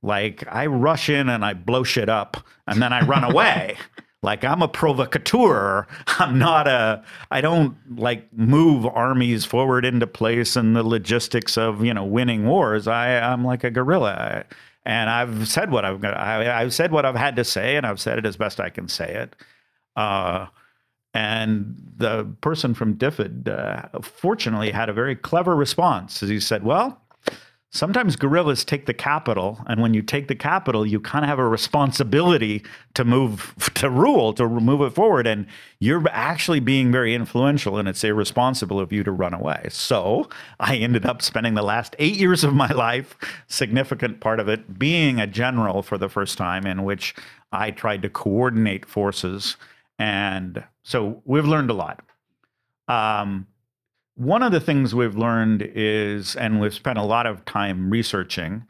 Like 0.02 0.44
I 0.48 0.65
rush 0.65 1.10
in 1.10 1.30
and 1.30 1.44
I 1.44 1.54
blow 1.54 1.84
shit 1.84 2.10
up 2.10 2.38
and 2.68 2.82
then 2.82 2.94
I 2.94 3.06
run 3.06 3.24
away. 3.24 3.78
like 4.24 4.44
I'm 4.44 4.62
a 4.62 4.68
provocateur. 4.68 5.86
I'm 6.08 6.39
not 6.39 6.68
a 6.68 7.04
I 7.30 7.42
don't 7.42 7.76
like 8.00 8.32
move 8.34 8.86
armies 8.86 9.46
forward 9.46 9.86
into 9.86 10.08
place 10.08 10.56
and 10.56 10.76
the 10.76 10.84
logistics 10.84 11.58
of, 11.58 11.84
you 11.84 11.94
know, 11.94 12.06
winning 12.06 12.48
wars. 12.48 12.88
I 12.88 13.20
I'm 13.20 13.44
like 13.44 13.63
a 13.63 13.72
guerrilla. 13.72 14.46
And 14.89 15.08
I've 15.08 15.47
said 15.47 15.69
what 15.69 15.86
I've. 15.86 16.04
I, 16.04 16.62
I've 16.62 16.73
said 16.73 16.91
what 16.91 17.06
I've 17.06 17.15
had 17.15 17.36
to 17.36 17.43
say, 17.43 17.75
and 17.75 17.86
I've 17.86 17.99
said 17.99 18.17
it 18.17 18.25
as 18.25 18.38
best 18.38 18.60
I 18.60 18.71
can 18.71 18.88
say 18.88 19.13
it. 19.13 19.36
Uh, 19.95 20.47
and 21.13 21.75
the 21.97 22.25
person 22.41 22.73
from 22.73 22.95
DFID, 22.95 23.47
uh, 23.49 23.99
fortunately, 24.02 24.71
had 24.71 24.89
a 24.89 24.93
very 24.93 25.15
clever 25.15 25.56
response. 25.56 26.19
He 26.21 26.39
said, 26.39 26.63
"Well, 26.63 26.99
sometimes 27.72 28.16
guerrillas 28.16 28.66
take 28.66 28.86
the 28.86 28.94
capital 28.94 29.60
and 29.68 29.82
when 29.82 29.94
you 29.94 30.02
take 30.02 30.28
the 30.28 30.36
capital 30.36 30.86
you 30.86 31.00
kind 31.00 31.24
of 31.24 31.30
have 31.30 31.40
a 31.40 31.48
responsibility 31.48 32.64
to 32.94 33.06
move 33.06 33.54
to 33.76 33.90
rule 33.90 34.34
to 34.34 34.48
move 34.48 34.82
it 34.82 34.92
forward 34.92 35.28
and 35.28 35.46
you're 35.80 36.04
actually 36.10 36.60
being 36.60 36.92
very 36.92 37.14
influential 37.14 37.78
and 37.78 37.88
it's 37.88 38.04
irresponsible 38.04 38.80
of 38.80 38.92
you 38.92 39.04
to 39.04 39.12
run 39.12 39.34
away. 39.34 39.68
So 39.70 40.30
i 40.60 40.76
ended 40.76 41.06
up 41.06 41.22
spending 41.22 41.54
the 41.54 41.64
last 41.64 41.96
eight 42.00 42.16
years 42.16 42.44
of 42.44 42.54
my 42.54 42.70
life 42.70 43.18
significant 43.48 44.20
part 44.20 44.40
of 44.40 44.50
it 44.50 44.80
being 44.80 45.20
a 45.20 45.28
general 45.28 45.82
for 45.82 45.98
the 45.98 46.10
first 46.10 46.38
time 46.38 46.66
in 46.66 46.84
which 46.84 47.14
i 47.52 47.72
tried 47.72 48.02
to 48.02 48.10
coordinate 48.10 48.86
forces 48.86 49.58
and 50.00 50.64
so 50.82 51.22
we've 51.26 51.46
learned 51.46 51.70
a 51.70 51.74
lot. 51.74 52.02
Um, 52.88 53.46
one 54.20 54.44
of 54.44 54.52
the 54.52 54.60
things 54.60 54.94
we've 54.94 55.16
learned 55.16 55.62
is, 55.74 56.36
and 56.36 56.60
we've 56.60 56.74
spent 56.74 57.00
a 57.00 57.04
lot 57.04 57.26
of 57.26 57.46
time 57.46 57.90
researching, 57.90 58.66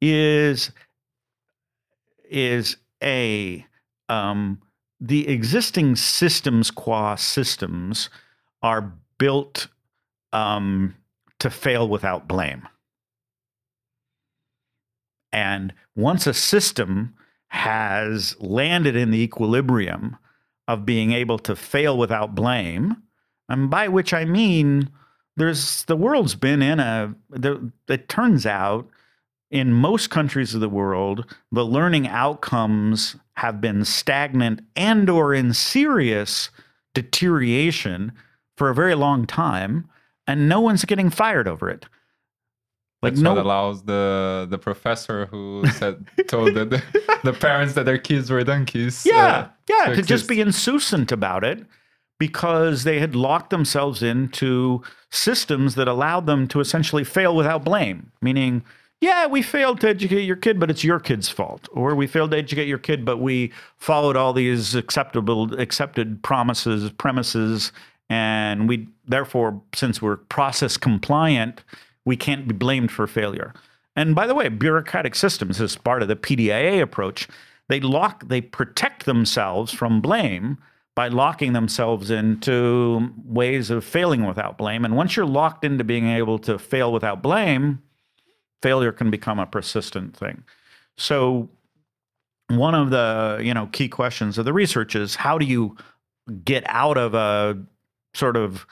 is 0.00 0.70
is 2.30 2.76
a 3.02 3.66
um, 4.08 4.62
the 5.00 5.28
existing 5.28 5.96
systems 5.96 6.70
qua 6.70 7.16
systems 7.16 8.10
are 8.62 8.92
built 9.18 9.66
um, 10.32 10.94
to 11.40 11.50
fail 11.50 11.88
without 11.88 12.28
blame. 12.28 12.68
And 15.32 15.74
once 15.96 16.28
a 16.28 16.34
system 16.34 17.14
has 17.48 18.36
landed 18.38 18.94
in 18.94 19.10
the 19.10 19.20
equilibrium 19.20 20.16
of 20.68 20.86
being 20.86 21.10
able 21.10 21.40
to 21.40 21.56
fail 21.56 21.98
without 21.98 22.36
blame, 22.36 23.02
and 23.52 23.68
by 23.68 23.86
which 23.86 24.14
I 24.14 24.24
mean 24.24 24.90
there's 25.36 25.84
the 25.84 25.96
world's 25.96 26.34
been 26.34 26.62
in 26.62 26.80
a. 26.80 27.14
The, 27.30 27.70
it 27.88 28.08
turns 28.08 28.46
out 28.46 28.88
in 29.50 29.72
most 29.72 30.10
countries 30.10 30.54
of 30.54 30.60
the 30.60 30.68
world, 30.68 31.34
the 31.52 31.64
learning 31.64 32.08
outcomes 32.08 33.16
have 33.36 33.60
been 33.60 33.84
stagnant 33.84 34.60
and 34.74 35.08
or 35.08 35.34
in 35.34 35.52
serious 35.52 36.50
deterioration 36.94 38.12
for 38.56 38.70
a 38.70 38.74
very 38.74 38.94
long 38.94 39.26
time, 39.26 39.88
and 40.26 40.48
no 40.48 40.60
one's 40.60 40.84
getting 40.84 41.10
fired 41.10 41.46
over 41.46 41.68
it. 41.70 41.86
Like 43.02 43.14
That's 43.14 43.22
no, 43.22 43.34
what 43.34 43.44
allows 43.44 43.82
the 43.82 44.46
the 44.48 44.58
professor 44.58 45.26
who 45.26 45.64
said 45.74 46.06
told 46.28 46.54
the, 46.54 46.82
the 47.24 47.32
parents 47.32 47.74
that 47.74 47.84
their 47.84 47.98
kids 47.98 48.30
were 48.30 48.44
donkeys. 48.44 49.04
Yeah, 49.06 49.26
uh, 49.26 49.48
yeah, 49.68 49.88
to, 49.90 49.96
to 49.96 50.02
just 50.02 50.28
be 50.28 50.40
insouciant 50.40 51.12
about 51.12 51.44
it 51.44 51.66
because 52.22 52.84
they 52.84 53.00
had 53.00 53.16
locked 53.16 53.50
themselves 53.50 54.00
into 54.00 54.80
systems 55.10 55.74
that 55.74 55.88
allowed 55.88 56.24
them 56.24 56.46
to 56.46 56.60
essentially 56.60 57.02
fail 57.02 57.34
without 57.34 57.64
blame, 57.64 58.12
meaning, 58.20 58.62
yeah, 59.00 59.26
we 59.26 59.42
failed 59.42 59.80
to 59.80 59.88
educate 59.88 60.22
your 60.22 60.36
kid, 60.36 60.60
but 60.60 60.70
it's 60.70 60.84
your 60.84 61.00
kid's 61.00 61.28
fault. 61.28 61.68
Or 61.72 61.96
we 61.96 62.06
failed 62.06 62.30
to 62.30 62.38
educate 62.38 62.68
your 62.68 62.78
kid, 62.78 63.04
but 63.04 63.16
we 63.16 63.50
followed 63.76 64.16
all 64.16 64.32
these 64.32 64.76
acceptable, 64.76 65.52
accepted 65.58 66.22
promises, 66.22 66.92
premises, 66.92 67.72
and 68.08 68.68
we 68.68 68.86
therefore, 69.04 69.60
since 69.74 70.00
we're 70.00 70.18
process 70.18 70.76
compliant, 70.76 71.64
we 72.04 72.16
can't 72.16 72.46
be 72.46 72.54
blamed 72.54 72.92
for 72.92 73.08
failure. 73.08 73.52
And 73.96 74.14
by 74.14 74.28
the 74.28 74.34
way, 74.36 74.48
bureaucratic 74.48 75.16
systems 75.16 75.60
is 75.60 75.74
part 75.74 76.02
of 76.02 76.06
the 76.06 76.14
PDIA 76.14 76.80
approach. 76.80 77.26
They 77.68 77.80
lock, 77.80 78.28
they 78.28 78.40
protect 78.40 79.06
themselves 79.06 79.72
from 79.72 80.00
blame 80.00 80.58
by 80.94 81.08
locking 81.08 81.52
themselves 81.52 82.10
into 82.10 83.10
ways 83.24 83.70
of 83.70 83.84
failing 83.84 84.26
without 84.26 84.58
blame. 84.58 84.84
And 84.84 84.96
once 84.96 85.16
you're 85.16 85.26
locked 85.26 85.64
into 85.64 85.84
being 85.84 86.08
able 86.08 86.38
to 86.40 86.58
fail 86.58 86.92
without 86.92 87.22
blame, 87.22 87.82
failure 88.60 88.92
can 88.92 89.10
become 89.10 89.38
a 89.38 89.46
persistent 89.46 90.16
thing. 90.16 90.44
So 90.96 91.48
one 92.48 92.74
of 92.74 92.90
the 92.90 93.40
you 93.42 93.54
know 93.54 93.66
key 93.72 93.88
questions 93.88 94.38
of 94.38 94.44
the 94.44 94.52
research 94.52 94.94
is 94.94 95.14
how 95.14 95.38
do 95.38 95.46
you 95.46 95.76
get 96.44 96.62
out 96.66 96.98
of 96.98 97.14
a 97.14 97.58
sort 98.14 98.36
of 98.36 98.66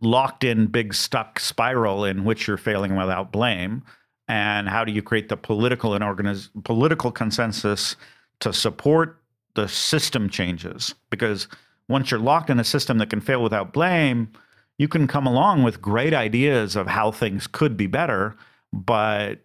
locked 0.00 0.44
in 0.44 0.66
big 0.66 0.94
stuck 0.94 1.40
spiral 1.40 2.04
in 2.04 2.24
which 2.24 2.46
you're 2.46 2.56
failing 2.56 2.96
without 2.96 3.32
blame 3.32 3.82
and 4.28 4.68
how 4.68 4.84
do 4.84 4.92
you 4.92 5.02
create 5.02 5.28
the 5.28 5.36
political 5.36 5.94
and 5.94 6.02
organiz- 6.02 6.50
political 6.64 7.10
consensus 7.10 7.96
to 8.40 8.52
support 8.52 9.20
the 9.56 9.68
system 9.68 10.30
changes 10.30 10.94
because 11.10 11.48
once 11.88 12.10
you're 12.10 12.20
locked 12.20 12.50
in 12.50 12.60
a 12.60 12.64
system 12.64 12.98
that 12.98 13.10
can 13.10 13.20
fail 13.20 13.42
without 13.42 13.72
blame, 13.72 14.30
you 14.78 14.88
can 14.88 15.06
come 15.06 15.26
along 15.26 15.62
with 15.62 15.80
great 15.80 16.14
ideas 16.14 16.76
of 16.76 16.86
how 16.86 17.10
things 17.10 17.46
could 17.46 17.76
be 17.76 17.86
better, 17.86 18.36
but 18.72 19.40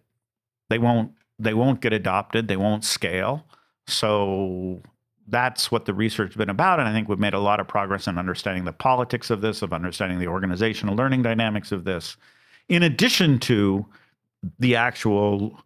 they 0.70 0.78
won't 0.78 1.12
they 1.38 1.54
won't 1.54 1.80
get 1.80 1.92
adopted, 1.92 2.46
they 2.46 2.56
won't 2.56 2.84
scale. 2.84 3.44
So 3.88 4.80
that's 5.26 5.72
what 5.72 5.86
the 5.86 5.94
research 5.94 6.30
has 6.30 6.36
been 6.36 6.50
about. 6.50 6.78
And 6.78 6.88
I 6.88 6.92
think 6.92 7.08
we've 7.08 7.18
made 7.18 7.34
a 7.34 7.40
lot 7.40 7.58
of 7.58 7.66
progress 7.66 8.06
in 8.06 8.18
understanding 8.18 8.64
the 8.64 8.72
politics 8.72 9.30
of 9.30 9.40
this, 9.40 9.62
of 9.62 9.72
understanding 9.72 10.18
the 10.18 10.28
organizational 10.28 10.94
learning 10.94 11.22
dynamics 11.22 11.72
of 11.72 11.84
this, 11.84 12.16
in 12.68 12.82
addition 12.82 13.38
to 13.40 13.86
the 14.58 14.76
actual 14.76 15.60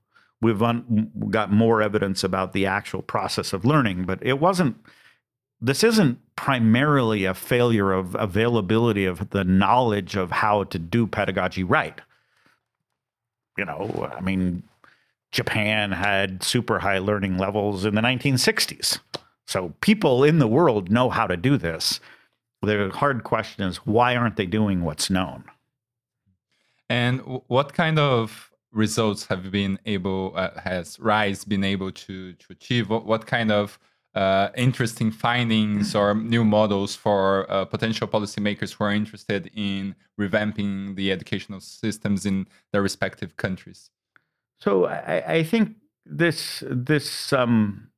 we've 0.47 0.63
un- 0.63 1.11
got 1.29 1.51
more 1.51 1.83
evidence 1.83 2.23
about 2.23 2.53
the 2.53 2.67
actual 2.67 3.03
process 3.03 3.53
of 3.53 3.65
learning, 3.65 4.05
but 4.05 4.21
it 4.23 4.39
wasn't. 4.39 4.77
This 5.61 5.83
isn't 5.83 6.19
primarily 6.37 7.25
a 7.25 7.35
failure 7.35 7.93
of 7.93 8.15
availability 8.15 9.07
of 9.07 9.31
the 9.31 9.43
knowledge 9.43 10.15
of 10.15 10.31
how 10.31 10.65
to 10.65 10.79
do 10.79 11.07
pedagogy 11.07 11.65
right. 11.65 12.01
You 13.59 13.65
know, 13.65 14.13
I 14.17 14.21
mean, 14.21 14.63
Japan 15.33 15.91
had 15.93 16.45
super 16.45 16.79
high 16.79 16.99
learning 16.99 17.39
levels 17.39 17.85
in 17.85 17.97
the 17.97 18.03
1960s. 18.03 19.01
So 19.47 19.73
people 19.81 20.23
in 20.23 20.39
the 20.39 20.47
world 20.47 20.91
know 20.91 21.11
how 21.11 21.27
to 21.27 21.37
do 21.37 21.57
this. 21.57 21.99
The 22.63 22.91
hard 22.95 23.25
question 23.25 23.65
is 23.65 23.79
why 23.79 24.15
aren't 24.15 24.37
they 24.37 24.47
doing 24.47 24.85
what's 24.85 25.11
known? 25.11 25.45
And 26.89 27.21
what 27.49 27.73
kind 27.73 27.99
of 27.99 28.46
results 28.77 29.27
have 29.27 29.51
been 29.51 29.79
able 29.87 30.33
uh, 30.37 30.61
has 30.61 31.01
Rise 31.01 31.45
been 31.45 31.65
able 31.65 31.91
to 31.91 32.35
to 32.35 32.47
achieve? 32.51 32.91
What, 32.91 33.07
what 33.07 33.27
kind 33.27 33.51
of 33.51 33.79
uh, 34.15 34.51
interesting 34.57 35.11
findings 35.11 35.95
or 35.95 36.15
new 36.15 36.45
models 36.45 36.95
for 36.95 37.51
uh, 37.51 37.65
potential 37.65 38.07
policymakers 38.07 38.75
who 38.75 38.85
are 38.85 38.93
interested 38.93 39.51
in 39.55 39.95
revamping 40.21 40.97
the 40.97 41.11
educational 41.13 41.61
systems 41.61 42.25
in 42.25 42.47
their 42.73 42.83
respective 42.83 43.37
countries? 43.37 43.91
So 44.61 44.87
I, 44.87 45.35
I 45.39 45.43
think 45.43 45.77
this 46.05 46.63
this 46.67 47.33
um, 47.33 47.89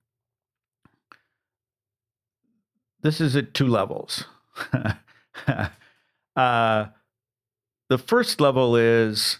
this 3.02 3.20
is 3.20 3.36
at 3.36 3.54
two 3.54 3.66
levels. 3.66 4.24
uh, 6.36 6.86
the 7.88 7.98
first 7.98 8.40
level 8.40 8.76
is 8.76 9.38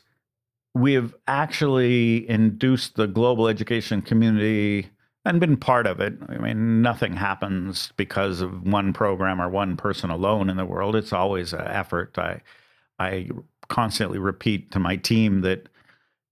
we 0.79 0.95
have 0.95 1.15
actually 1.27 2.29
induced 2.29 2.97
the 2.97 3.07
global 3.07 3.49
education 3.49 4.03
community 4.03 4.89
and 5.25 5.41
been 5.41 5.57
part 5.57 5.87
of 5.87 6.01
it. 6.01 6.15
I 6.29 6.39
mean, 6.39 6.81
nothing 6.81 7.15
happens 7.15 7.93
because 7.97 8.41
of 8.41 8.63
one 8.63 8.93
program 8.93 9.41
or 9.41 9.49
one 9.49 9.77
person 9.77 10.11
alone 10.11 10.49
in 10.49 10.57
the 10.57 10.65
world. 10.65 10.97
It's 10.97 11.13
always 11.13 11.53
an 11.53 11.67
effort. 11.67 12.19
I, 12.19 12.41
I 12.99 13.29
constantly 13.69 14.19
repeat 14.19 14.71
to 14.73 14.79
my 14.79 14.97
team 14.97 15.43
that 15.43 15.69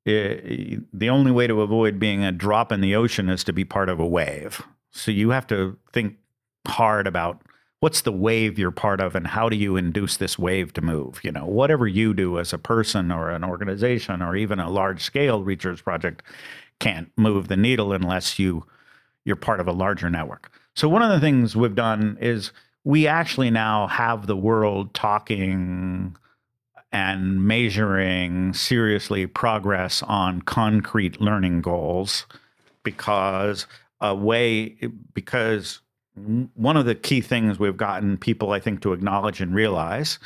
it, 0.07 0.83
the 0.99 1.11
only 1.11 1.33
way 1.33 1.47
to 1.47 1.63
avoid 1.63 1.99
being 1.99 2.25
a 2.25 2.33
drop 2.33 2.73
in 2.73 2.81
the 2.81 2.95
ocean 2.95 3.29
is 3.29 3.45
to 3.45 3.53
be 3.53 3.65
part 3.65 3.89
of 3.89 4.01
a 4.01 4.07
wave. 4.07 4.63
So 4.93 5.11
you 5.11 5.31
have 5.31 5.47
to 5.49 5.77
think 5.93 6.17
hard 6.67 7.07
about 7.07 7.43
what's 7.81 8.01
the 8.03 8.13
wave 8.13 8.59
you're 8.59 8.71
part 8.71 9.01
of 9.01 9.15
and 9.15 9.27
how 9.27 9.49
do 9.49 9.57
you 9.57 9.77
induce 9.77 10.17
this 10.17 10.39
wave 10.39 10.73
to 10.75 10.81
move? 10.81 11.21
You 11.23 11.33
know 11.33 11.47
whatever 11.47 11.87
you 11.87 12.15
do 12.15 12.39
as 12.39 12.53
a 12.53 12.59
person 12.59 13.11
or 13.11 13.31
an 13.31 13.45
organization 13.45 14.23
or 14.23 14.37
even 14.37 14.59
a 14.59 14.71
large 14.71 15.03
scale 15.03 15.43
research 15.43 15.85
project 15.85 16.23
can't 16.79 17.11
move 17.17 17.49
the 17.49 17.57
needle 17.57 17.93
unless 17.93 18.39
you 18.39 18.65
you're 19.25 19.37
part 19.37 19.61
of 19.61 19.69
a 19.69 19.73
larger 19.73 20.09
network. 20.09 20.51
So 20.75 20.89
one 20.89 21.03
of 21.03 21.11
the 21.11 21.21
things 21.21 21.57
we've 21.57 21.75
done 21.75 22.17
is 22.21 22.53
we 22.85 23.07
actually 23.07 23.51
now 23.51 23.89
have 23.89 24.27
the 24.27 24.37
world 24.37 24.95
talking 24.95 26.17
and 26.93 27.45
measuring 27.45 28.55
seriously 28.55 29.27
progress 29.27 30.03
on 30.05 30.41
concrete 30.43 31.21
learning 31.21 31.61
goals 31.61 32.27
because 32.85 33.67
a 34.01 34.15
way 34.15 34.77
because 35.13 35.81
one 36.17 36.77
of 36.77 36.87
the 36.87 36.95
key 36.95 37.21
things 37.21 37.59
we've 37.59 37.77
gotten 37.77 38.17
people, 38.17 38.53
I 38.53 38.61
think, 38.61 38.81
to 38.83 38.93
acknowledge 38.93 39.41
and 39.41 39.55
realize 39.55 40.19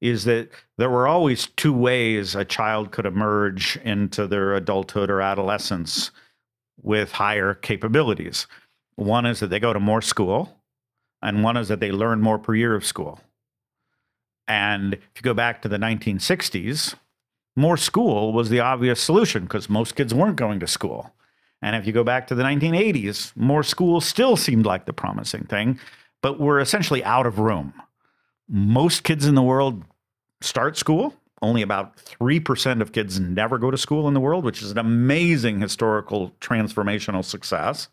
is 0.00 0.24
that 0.24 0.48
there 0.78 0.90
were 0.90 1.06
always 1.06 1.46
two 1.56 1.72
ways 1.72 2.34
a 2.34 2.44
child 2.44 2.90
could 2.90 3.06
emerge 3.06 3.76
into 3.84 4.26
their 4.26 4.54
adulthood 4.54 5.10
or 5.10 5.20
adolescence 5.20 6.10
with 6.82 7.12
higher 7.12 7.54
capabilities. 7.54 8.46
One 8.96 9.26
is 9.26 9.40
that 9.40 9.48
they 9.50 9.60
go 9.60 9.72
to 9.72 9.80
more 9.80 10.02
school, 10.02 10.56
and 11.22 11.44
one 11.44 11.56
is 11.56 11.68
that 11.68 11.80
they 11.80 11.92
learn 11.92 12.20
more 12.20 12.38
per 12.38 12.54
year 12.54 12.74
of 12.74 12.84
school. 12.84 13.20
And 14.48 14.94
if 14.94 15.10
you 15.16 15.22
go 15.22 15.34
back 15.34 15.62
to 15.62 15.68
the 15.68 15.78
1960s, 15.78 16.94
more 17.54 17.76
school 17.76 18.32
was 18.32 18.48
the 18.48 18.60
obvious 18.60 19.00
solution 19.00 19.44
because 19.44 19.68
most 19.68 19.94
kids 19.94 20.12
weren't 20.12 20.36
going 20.36 20.58
to 20.60 20.66
school. 20.66 21.14
And 21.62 21.76
if 21.76 21.86
you 21.86 21.92
go 21.92 22.04
back 22.04 22.26
to 22.26 22.34
the 22.34 22.42
1980s, 22.42 23.34
more 23.36 23.62
school 23.62 24.00
still 24.00 24.36
seemed 24.36 24.66
like 24.66 24.84
the 24.84 24.92
promising 24.92 25.44
thing, 25.44 25.78
but 26.20 26.40
we're 26.40 26.60
essentially 26.60 27.04
out 27.04 27.26
of 27.26 27.38
room. 27.38 27.72
Most 28.48 29.04
kids 29.04 29.26
in 29.26 29.36
the 29.36 29.42
world 29.42 29.84
start 30.40 30.76
school. 30.76 31.14
Only 31.40 31.62
about 31.62 31.96
3% 31.96 32.80
of 32.80 32.92
kids 32.92 33.18
never 33.18 33.58
go 33.58 33.70
to 33.70 33.78
school 33.78 34.06
in 34.06 34.14
the 34.14 34.20
world, 34.20 34.44
which 34.44 34.62
is 34.62 34.70
an 34.70 34.78
amazing 34.78 35.60
historical 35.60 36.32
transformational 36.40 37.24
success. 37.24 37.88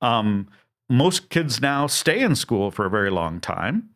Um, 0.00 0.48
most 0.88 1.28
kids 1.28 1.60
now 1.60 1.86
stay 1.86 2.20
in 2.20 2.34
school 2.34 2.70
for 2.70 2.86
a 2.86 2.90
very 2.90 3.10
long 3.10 3.40
time. 3.40 3.90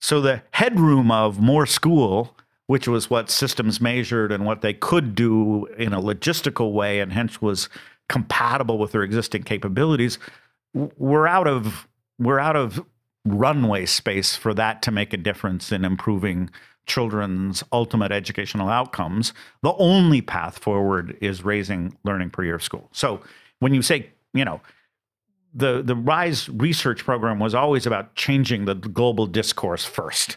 So 0.00 0.20
the 0.20 0.42
headroom 0.52 1.10
of 1.10 1.40
more 1.40 1.66
school, 1.66 2.36
which 2.66 2.86
was 2.86 3.10
what 3.10 3.30
systems 3.30 3.80
measured 3.80 4.30
and 4.30 4.46
what 4.46 4.60
they 4.60 4.72
could 4.72 5.14
do 5.14 5.66
in 5.76 5.92
a 5.92 6.00
logistical 6.00 6.72
way, 6.72 7.00
and 7.00 7.12
hence 7.12 7.42
was 7.42 7.68
compatible 8.10 8.76
with 8.76 8.90
their 8.92 9.04
existing 9.04 9.44
capabilities, 9.44 10.18
we're 10.74 11.28
out 11.28 11.46
of 11.46 11.86
we're 12.18 12.40
out 12.40 12.56
of 12.56 12.84
runway 13.24 13.86
space 13.86 14.36
for 14.36 14.52
that 14.52 14.82
to 14.82 14.90
make 14.90 15.12
a 15.12 15.16
difference 15.16 15.72
in 15.72 15.84
improving 15.84 16.50
children's 16.86 17.62
ultimate 17.72 18.10
educational 18.10 18.68
outcomes. 18.68 19.32
The 19.62 19.74
only 19.74 20.20
path 20.20 20.58
forward 20.58 21.16
is 21.20 21.44
raising 21.44 21.96
learning 22.02 22.30
per 22.30 22.42
year 22.42 22.56
of 22.56 22.64
school. 22.64 22.88
So 22.92 23.22
when 23.60 23.74
you 23.74 23.80
say, 23.80 24.10
you 24.34 24.44
know, 24.44 24.60
the 25.54 25.80
the 25.80 25.96
Rise 25.96 26.48
research 26.48 27.04
program 27.04 27.38
was 27.38 27.54
always 27.54 27.86
about 27.86 28.16
changing 28.16 28.64
the 28.64 28.74
global 28.74 29.26
discourse 29.26 29.84
first. 29.84 30.36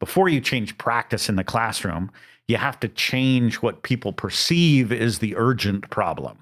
Before 0.00 0.28
you 0.28 0.40
change 0.40 0.76
practice 0.76 1.28
in 1.28 1.36
the 1.36 1.44
classroom, 1.44 2.10
you 2.48 2.56
have 2.56 2.80
to 2.80 2.88
change 2.88 3.56
what 3.56 3.82
people 3.82 4.12
perceive 4.12 4.90
is 4.90 5.20
the 5.20 5.36
urgent 5.36 5.88
problem. 5.90 6.38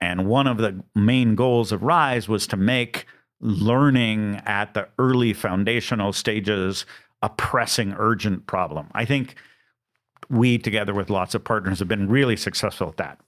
And 0.00 0.26
one 0.26 0.46
of 0.46 0.58
the 0.58 0.82
main 0.94 1.34
goals 1.34 1.72
of 1.72 1.82
Rise 1.82 2.28
was 2.28 2.46
to 2.48 2.56
make 2.56 3.06
learning 3.40 4.40
at 4.46 4.74
the 4.74 4.88
early 4.98 5.32
foundational 5.32 6.12
stages 6.12 6.86
a 7.22 7.28
pressing, 7.28 7.94
urgent 7.98 8.46
problem. 8.46 8.88
I 8.92 9.04
think 9.04 9.34
we, 10.30 10.58
together 10.58 10.94
with 10.94 11.10
lots 11.10 11.34
of 11.34 11.44
partners, 11.44 11.78
have 11.80 11.88
been 11.88 12.08
really 12.08 12.36
successful 12.36 12.88
at 12.88 12.96
that. 12.96 13.20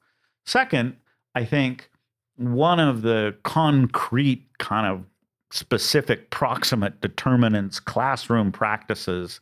Second, 0.47 0.97
I 1.35 1.45
think 1.45 1.91
one 2.37 2.81
of 2.81 3.03
the 3.03 3.37
concrete 3.43 4.47
kind 4.59 4.87
of 4.87 5.05
specific 5.51 6.31
proximate 6.31 7.01
determinants 7.01 7.79
classroom 7.79 8.51
practices 8.51 9.41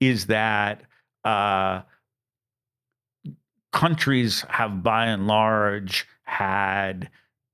is 0.00 0.26
that 0.26 0.82
uh, 1.24 1.82
countries 3.72 4.44
have 4.48 4.82
by 4.82 5.06
and 5.06 5.26
large 5.26 6.06
had 6.24 7.10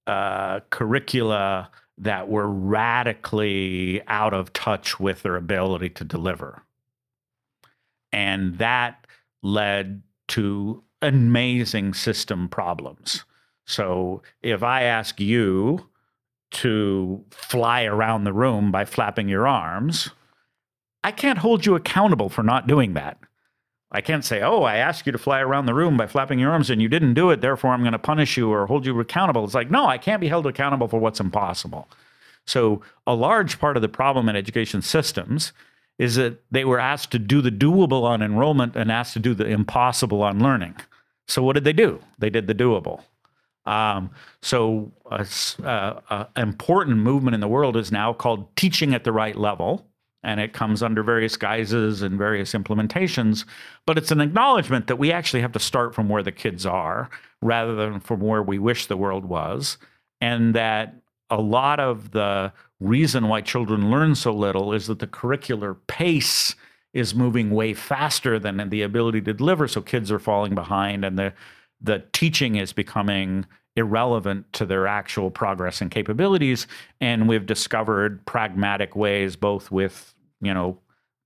uh, 0.06 0.60
curricula 0.70 1.70
that 1.98 2.28
were 2.28 2.48
radically 2.48 4.00
out 4.06 4.32
of 4.32 4.52
touch 4.52 5.00
with 5.00 5.22
their 5.22 5.36
ability 5.36 5.90
to 5.90 6.04
deliver. 6.04 6.62
And 8.12 8.58
that 8.58 9.06
led 9.42 10.02
to 10.28 10.82
amazing 11.02 11.94
system 11.94 12.48
problems. 12.48 13.24
So 13.66 14.22
if 14.42 14.62
I 14.62 14.82
ask 14.82 15.20
you 15.20 15.88
to 16.50 17.24
fly 17.30 17.84
around 17.84 18.24
the 18.24 18.32
room 18.32 18.72
by 18.72 18.84
flapping 18.84 19.28
your 19.28 19.46
arms, 19.46 20.10
I 21.04 21.12
can't 21.12 21.38
hold 21.38 21.66
you 21.66 21.74
accountable 21.74 22.28
for 22.28 22.42
not 22.42 22.66
doing 22.66 22.94
that. 22.94 23.18
I 23.90 24.02
can't 24.02 24.24
say, 24.24 24.42
oh, 24.42 24.64
I 24.64 24.76
asked 24.76 25.06
you 25.06 25.12
to 25.12 25.18
fly 25.18 25.40
around 25.40 25.66
the 25.66 25.74
room 25.74 25.96
by 25.96 26.06
flapping 26.06 26.38
your 26.38 26.50
arms 26.50 26.68
and 26.68 26.82
you 26.82 26.88
didn't 26.88 27.14
do 27.14 27.30
it, 27.30 27.40
therefore 27.40 27.72
I'm 27.72 27.80
going 27.80 27.92
to 27.92 27.98
punish 27.98 28.36
you 28.36 28.52
or 28.52 28.66
hold 28.66 28.84
you 28.84 28.98
accountable. 29.00 29.44
It's 29.44 29.54
like, 29.54 29.70
no, 29.70 29.86
I 29.86 29.96
can't 29.96 30.20
be 30.20 30.28
held 30.28 30.46
accountable 30.46 30.88
for 30.88 31.00
what's 31.00 31.20
impossible. 31.20 31.88
So, 32.46 32.82
a 33.06 33.14
large 33.14 33.58
part 33.58 33.76
of 33.76 33.82
the 33.82 33.88
problem 33.88 34.28
in 34.28 34.36
education 34.36 34.80
systems 34.80 35.52
is 35.98 36.14
that 36.14 36.42
they 36.50 36.64
were 36.64 36.78
asked 36.78 37.10
to 37.12 37.18
do 37.18 37.42
the 37.42 37.50
doable 37.50 38.04
on 38.04 38.22
enrollment 38.22 38.76
and 38.76 38.90
asked 38.90 39.12
to 39.14 39.18
do 39.18 39.34
the 39.34 39.46
impossible 39.46 40.22
on 40.22 40.42
learning. 40.42 40.74
So, 41.26 41.42
what 41.42 41.54
did 41.54 41.64
they 41.64 41.74
do? 41.74 42.00
They 42.18 42.30
did 42.30 42.46
the 42.46 42.54
doable. 42.54 43.02
Um, 43.66 44.10
so, 44.40 44.90
an 45.10 46.26
important 46.36 46.98
movement 46.98 47.34
in 47.34 47.40
the 47.40 47.48
world 47.48 47.76
is 47.76 47.92
now 47.92 48.14
called 48.14 48.54
teaching 48.56 48.94
at 48.94 49.04
the 49.04 49.12
right 49.12 49.36
level 49.36 49.86
and 50.22 50.40
it 50.40 50.52
comes 50.52 50.82
under 50.82 51.02
various 51.02 51.36
guises 51.36 52.02
and 52.02 52.18
various 52.18 52.52
implementations. 52.52 53.44
But 53.86 53.98
it's 53.98 54.10
an 54.10 54.20
acknowledgement 54.20 54.86
that 54.88 54.96
we 54.96 55.12
actually 55.12 55.42
have 55.42 55.52
to 55.52 55.60
start 55.60 55.94
from 55.94 56.08
where 56.08 56.22
the 56.22 56.32
kids 56.32 56.66
are 56.66 57.08
rather 57.40 57.74
than 57.74 58.00
from 58.00 58.20
where 58.20 58.42
we 58.42 58.58
wish 58.58 58.86
the 58.86 58.96
world 58.96 59.24
was. 59.24 59.78
And 60.20 60.54
that 60.54 60.94
a 61.30 61.40
lot 61.40 61.78
of 61.78 62.10
the 62.10 62.52
reason 62.80 63.28
why 63.28 63.40
children 63.40 63.90
learn 63.90 64.14
so 64.14 64.32
little 64.32 64.72
is 64.72 64.86
that 64.88 64.98
the 64.98 65.06
curricular 65.06 65.76
pace 65.86 66.54
is 66.92 67.14
moving 67.14 67.50
way 67.50 67.74
faster 67.74 68.38
than 68.38 68.70
the 68.70 68.82
ability 68.82 69.20
to 69.20 69.34
deliver. 69.34 69.68
So 69.68 69.80
kids 69.80 70.10
are 70.10 70.18
falling 70.18 70.54
behind 70.54 71.04
and 71.04 71.18
the 71.18 71.32
the 71.80 72.02
teaching 72.12 72.56
is 72.56 72.72
becoming 72.72 73.46
irrelevant 73.78 74.52
to 74.52 74.66
their 74.66 74.86
actual 74.86 75.30
progress 75.30 75.80
and 75.80 75.90
capabilities. 75.90 76.66
And 77.00 77.28
we've 77.28 77.46
discovered 77.46 78.24
pragmatic 78.26 78.94
ways, 78.96 79.36
both 79.36 79.70
with, 79.70 80.14
you 80.40 80.52
know, 80.52 80.78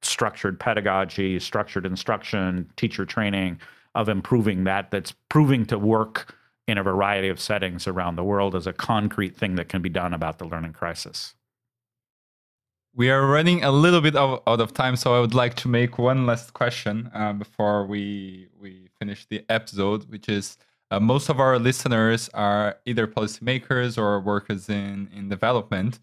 structured 0.02 0.60
pedagogy, 0.60 1.40
structured 1.40 1.86
instruction, 1.86 2.70
teacher 2.76 3.06
training, 3.06 3.58
of 3.94 4.08
improving 4.08 4.64
that, 4.64 4.90
that's 4.90 5.12
proving 5.28 5.66
to 5.66 5.78
work 5.78 6.36
in 6.68 6.78
a 6.78 6.82
variety 6.82 7.28
of 7.28 7.40
settings 7.40 7.86
around 7.86 8.16
the 8.16 8.24
world 8.24 8.54
as 8.54 8.66
a 8.66 8.72
concrete 8.72 9.36
thing 9.36 9.56
that 9.56 9.68
can 9.68 9.82
be 9.82 9.88
done 9.88 10.14
about 10.14 10.38
the 10.38 10.44
learning 10.44 10.72
crisis. 10.72 11.34
We 12.94 13.10
are 13.10 13.26
running 13.26 13.64
a 13.64 13.70
little 13.70 14.00
bit 14.00 14.16
out 14.16 14.42
of 14.46 14.74
time, 14.74 14.96
so 14.96 15.14
I 15.14 15.20
would 15.20 15.34
like 15.34 15.54
to 15.56 15.68
make 15.68 15.98
one 15.98 16.26
last 16.26 16.52
question 16.52 17.10
uh, 17.14 17.32
before 17.32 17.86
we 17.86 18.48
we 18.60 18.88
finish 18.98 19.26
the 19.26 19.44
episode, 19.48 20.10
which 20.10 20.28
is 20.28 20.58
uh, 20.92 21.00
most 21.00 21.31
of 21.31 21.40
our 21.40 21.59
listeners 21.59 22.28
are 22.35 22.76
either 22.85 23.07
policymakers 23.07 23.96
or 23.96 24.20
workers 24.20 24.68
in 24.68 25.09
in 25.16 25.28
development. 25.31 25.98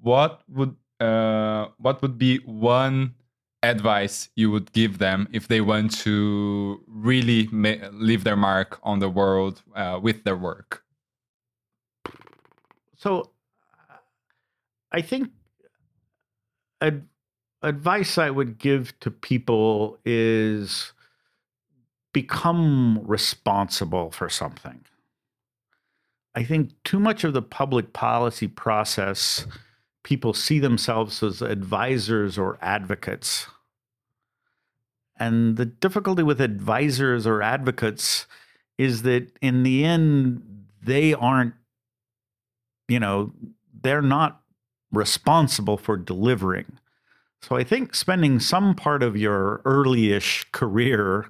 What 0.00 0.42
would 0.48 0.74
uh, 0.98 1.68
what 1.78 2.02
would 2.02 2.18
be 2.18 2.38
one 2.38 3.14
advice 3.62 4.30
you 4.34 4.50
would 4.50 4.72
give 4.72 4.98
them 4.98 5.28
if 5.32 5.46
they 5.46 5.60
want 5.60 5.92
to 5.92 6.82
really 6.88 7.48
leave 7.52 8.24
their 8.24 8.36
mark 8.36 8.80
on 8.82 8.98
the 8.98 9.08
world 9.08 9.62
uh, 9.76 10.00
with 10.02 10.24
their 10.24 10.36
work? 10.36 10.82
So, 12.96 13.30
I 14.90 15.02
think 15.02 15.30
ad- 16.80 17.06
advice 17.62 18.18
I 18.18 18.30
would 18.30 18.58
give 18.58 18.98
to 19.00 19.10
people 19.10 19.98
is 20.04 20.92
become 22.12 23.00
responsible 23.04 24.10
for 24.10 24.28
something. 24.28 24.84
I 26.34 26.44
think 26.44 26.70
too 26.84 27.00
much 27.00 27.24
of 27.24 27.32
the 27.32 27.42
public 27.42 27.92
policy 27.92 28.46
process, 28.46 29.46
people 30.02 30.32
see 30.32 30.58
themselves 30.58 31.22
as 31.22 31.42
advisors 31.42 32.38
or 32.38 32.58
advocates. 32.62 33.46
And 35.18 35.56
the 35.56 35.66
difficulty 35.66 36.22
with 36.22 36.40
advisors 36.40 37.26
or 37.26 37.42
advocates 37.42 38.26
is 38.78 39.02
that 39.02 39.30
in 39.42 39.62
the 39.62 39.84
end, 39.84 40.64
they 40.82 41.12
aren't, 41.12 41.54
you 42.88 42.98
know, 42.98 43.32
they're 43.82 44.00
not 44.00 44.40
responsible 44.92 45.76
for 45.76 45.96
delivering. 45.96 46.78
So 47.42 47.56
I 47.56 47.64
think 47.64 47.94
spending 47.94 48.40
some 48.40 48.74
part 48.74 49.02
of 49.02 49.16
your 49.16 49.62
early 49.64 50.12
ish 50.12 50.46
career 50.52 51.26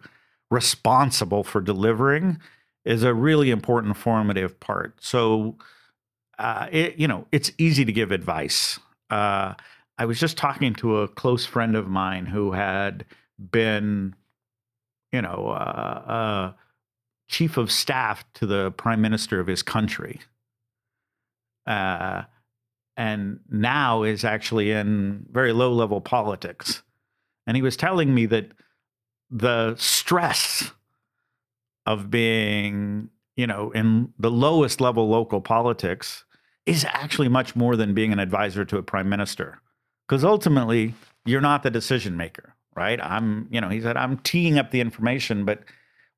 responsible 0.51 1.45
for 1.45 1.61
delivering 1.61 2.39
is 2.85 3.03
a 3.03 3.15
really 3.15 3.51
important 3.51 3.97
formative 3.97 4.59
part. 4.59 4.95
So, 5.01 5.57
uh, 6.39 6.67
it, 6.71 6.97
you 6.97 7.07
know, 7.07 7.27
it's 7.31 7.53
easy 7.59 7.85
to 7.85 7.93
give 7.93 8.11
advice. 8.11 8.79
Uh, 9.11 9.55
I 9.99 10.07
was 10.07 10.19
just 10.19 10.37
talking 10.37 10.75
to 10.77 10.99
a 10.99 11.09
close 11.09 11.45
friend 11.45 11.77
of 11.77 11.89
mine 11.89 12.27
who 12.27 12.53
had 12.53 13.05
been, 13.39 14.15
you 15.13 15.23
know, 15.23 15.49
uh, 15.49 16.03
uh 16.11 16.53
chief 17.29 17.57
of 17.57 17.71
staff 17.71 18.25
to 18.35 18.45
the 18.45 18.73
prime 18.73 19.01
minister 19.01 19.39
of 19.39 19.47
his 19.47 19.63
country. 19.63 20.21
Uh, 21.67 22.23
and 22.97 23.39
now 23.49 24.03
is 24.03 24.25
actually 24.25 24.73
in 24.73 25.25
very 25.31 25.53
low 25.53 25.73
level 25.73 26.01
politics. 26.01 26.83
And 27.47 27.57
he 27.57 27.63
was 27.63 27.77
telling 27.77 28.15
me 28.15 28.27
that 28.27 28.51
the 29.31 29.77
stress 29.77 30.73
of 31.87 32.11
being, 32.11 33.09
you 33.37 33.47
know, 33.47 33.71
in 33.71 34.13
the 34.19 34.31
lowest 34.31 34.81
level 34.81 35.09
local 35.09 35.41
politics 35.41 36.25
is 36.67 36.85
actually 36.85 37.29
much 37.29 37.57
more 37.57 37.77
than 37.77 37.95
being 37.95 38.13
an 38.13 38.19
advisor 38.19 38.65
to 38.65 38.79
a 38.79 38.83
prime 38.83 39.09
minister. 39.09 39.61
Because 40.07 40.25
ultimately, 40.25 40.95
you're 41.25 41.41
not 41.41 41.63
the 41.63 41.71
decision 41.71 42.17
maker, 42.17 42.55
right? 42.75 43.01
I'm, 43.03 43.49
you 43.51 43.61
know, 43.61 43.69
he 43.69 43.81
said, 43.81 43.97
I'm 43.97 44.19
teeing 44.19 44.59
up 44.59 44.71
the 44.71 44.81
information, 44.81 45.45
but 45.45 45.63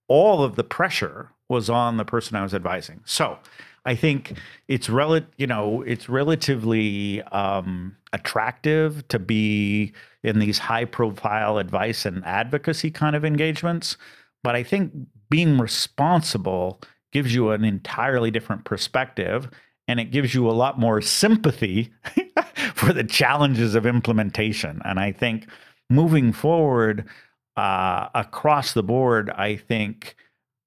all 0.09 0.43
of 0.43 0.57
the 0.57 0.65
pressure 0.65 1.31
was 1.49 1.69
on 1.69 1.97
the 1.97 2.05
person 2.05 2.37
I 2.37 2.43
was 2.43 2.55
advising. 2.55 3.01
So 3.05 3.39
I 3.85 3.95
think 3.95 4.39
it's 4.69 4.89
rel- 4.89 5.27
you 5.37 5.47
know, 5.47 5.83
it's 5.83 6.09
relatively 6.09 7.23
um, 7.23 7.97
attractive 8.13 9.07
to 9.09 9.19
be 9.19 9.93
in 10.23 10.39
these 10.39 10.59
high 10.59 10.85
profile 10.85 11.59
advice 11.59 12.07
and 12.07 12.25
advocacy 12.25 12.91
kind 12.91 13.17
of 13.17 13.25
engagements. 13.25 13.97
But 14.43 14.55
I 14.55 14.63
think 14.63 14.93
being 15.31 15.59
responsible 15.59 16.81
gives 17.13 17.35
you 17.35 17.51
an 17.51 17.65
entirely 17.65 18.31
different 18.31 18.65
perspective 18.65 19.49
and 19.89 20.01
it 20.01 20.11
gives 20.11 20.35
you 20.35 20.49
a 20.49 20.53
lot 20.53 20.79
more 20.79 21.01
sympathy 21.01 21.93
for 22.75 22.93
the 22.93 23.05
challenges 23.05 23.75
of 23.75 23.85
implementation. 23.85 24.81
And 24.85 24.99
I 24.99 25.13
think 25.13 25.49
moving 25.91 26.33
forward 26.33 27.09
uh, 27.57 28.09
across 28.15 28.73
the 28.73 28.83
board, 28.83 29.31
I 29.31 29.57
think 29.57 30.17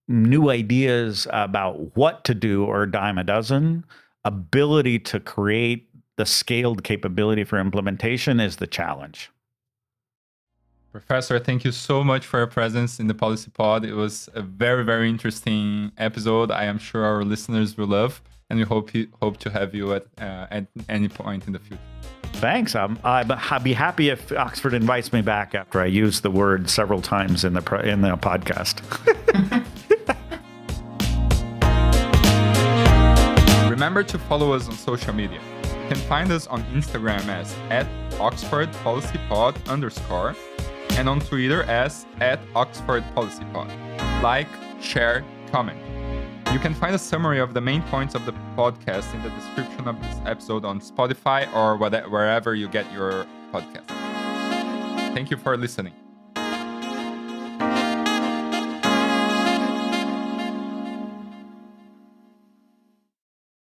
new 0.07 0.49
ideas 0.49 1.27
about 1.31 1.95
what 1.95 2.23
to 2.25 2.35
do 2.35 2.69
a 2.69 2.85
dime 2.85 3.17
a 3.17 3.23
dozen. 3.23 3.85
Ability 4.23 4.99
to 4.99 5.19
create 5.19 5.89
the 6.17 6.25
scaled 6.25 6.83
capability 6.83 7.43
for 7.43 7.59
implementation 7.59 8.39
is 8.39 8.57
the 8.57 8.67
challenge. 8.67 9.29
Professor, 10.95 11.37
thank 11.39 11.65
you 11.65 11.73
so 11.73 12.05
much 12.05 12.25
for 12.25 12.37
your 12.37 12.47
presence 12.47 13.01
in 13.01 13.07
the 13.07 13.13
Policy 13.13 13.51
Pod. 13.51 13.83
It 13.83 13.95
was 13.95 14.29
a 14.33 14.41
very, 14.41 14.85
very 14.85 15.09
interesting 15.09 15.91
episode. 15.97 16.51
I 16.51 16.63
am 16.63 16.77
sure 16.77 17.03
our 17.03 17.25
listeners 17.25 17.75
will 17.75 17.87
love, 17.87 18.21
and 18.49 18.57
we 18.57 18.63
hope 18.63 18.91
hope 19.21 19.35
to 19.39 19.49
have 19.49 19.75
you 19.75 19.93
at 19.93 20.05
uh, 20.17 20.47
at 20.49 20.67
any 20.87 21.09
point 21.09 21.47
in 21.47 21.51
the 21.51 21.59
future. 21.59 21.81
Thanks. 22.35 22.75
Um, 22.75 22.97
I'd 23.03 23.61
be 23.61 23.73
happy 23.73 24.07
if 24.07 24.31
Oxford 24.31 24.73
invites 24.73 25.11
me 25.11 25.21
back 25.21 25.53
after 25.53 25.81
I 25.81 25.87
use 25.87 26.21
the 26.21 26.31
word 26.31 26.69
several 26.69 27.01
times 27.01 27.43
in 27.43 27.51
the 27.51 27.81
in 27.83 27.99
the 27.99 28.15
podcast. 28.15 28.79
Remember 33.69 34.01
to 34.01 34.17
follow 34.17 34.53
us 34.53 34.69
on 34.69 34.75
social 34.75 35.13
media. 35.13 35.41
You 35.63 35.89
can 35.89 35.97
find 36.07 36.31
us 36.31 36.47
on 36.47 36.63
Instagram 36.73 37.27
as 37.27 37.53
at 37.69 37.85
Oxford 38.17 38.71
Policy 38.75 39.19
Pod 39.27 39.59
underscore 39.67 40.33
and 40.97 41.09
on 41.09 41.19
Twitter 41.19 41.63
as 41.63 42.05
at 42.19 42.39
Oxford 42.55 43.03
Policy 43.13 43.43
Pod. 43.53 43.71
Like, 44.23 44.47
share, 44.81 45.25
comment. 45.51 45.79
You 46.53 46.59
can 46.59 46.73
find 46.73 46.95
a 46.95 46.99
summary 46.99 47.39
of 47.39 47.53
the 47.53 47.61
main 47.61 47.81
points 47.83 48.15
of 48.15 48.25
the 48.25 48.31
podcast 48.55 49.13
in 49.13 49.21
the 49.23 49.29
description 49.29 49.87
of 49.87 50.01
this 50.01 50.17
episode 50.25 50.63
on 50.63 50.79
Spotify 50.79 51.53
or 51.53 51.75
wherever 51.77 52.55
you 52.55 52.69
get 52.69 52.91
your 52.93 53.25
podcast. 53.51 53.87
Thank 55.13 55.31
you 55.31 55.37
for 55.37 55.57
listening. 55.57 56.04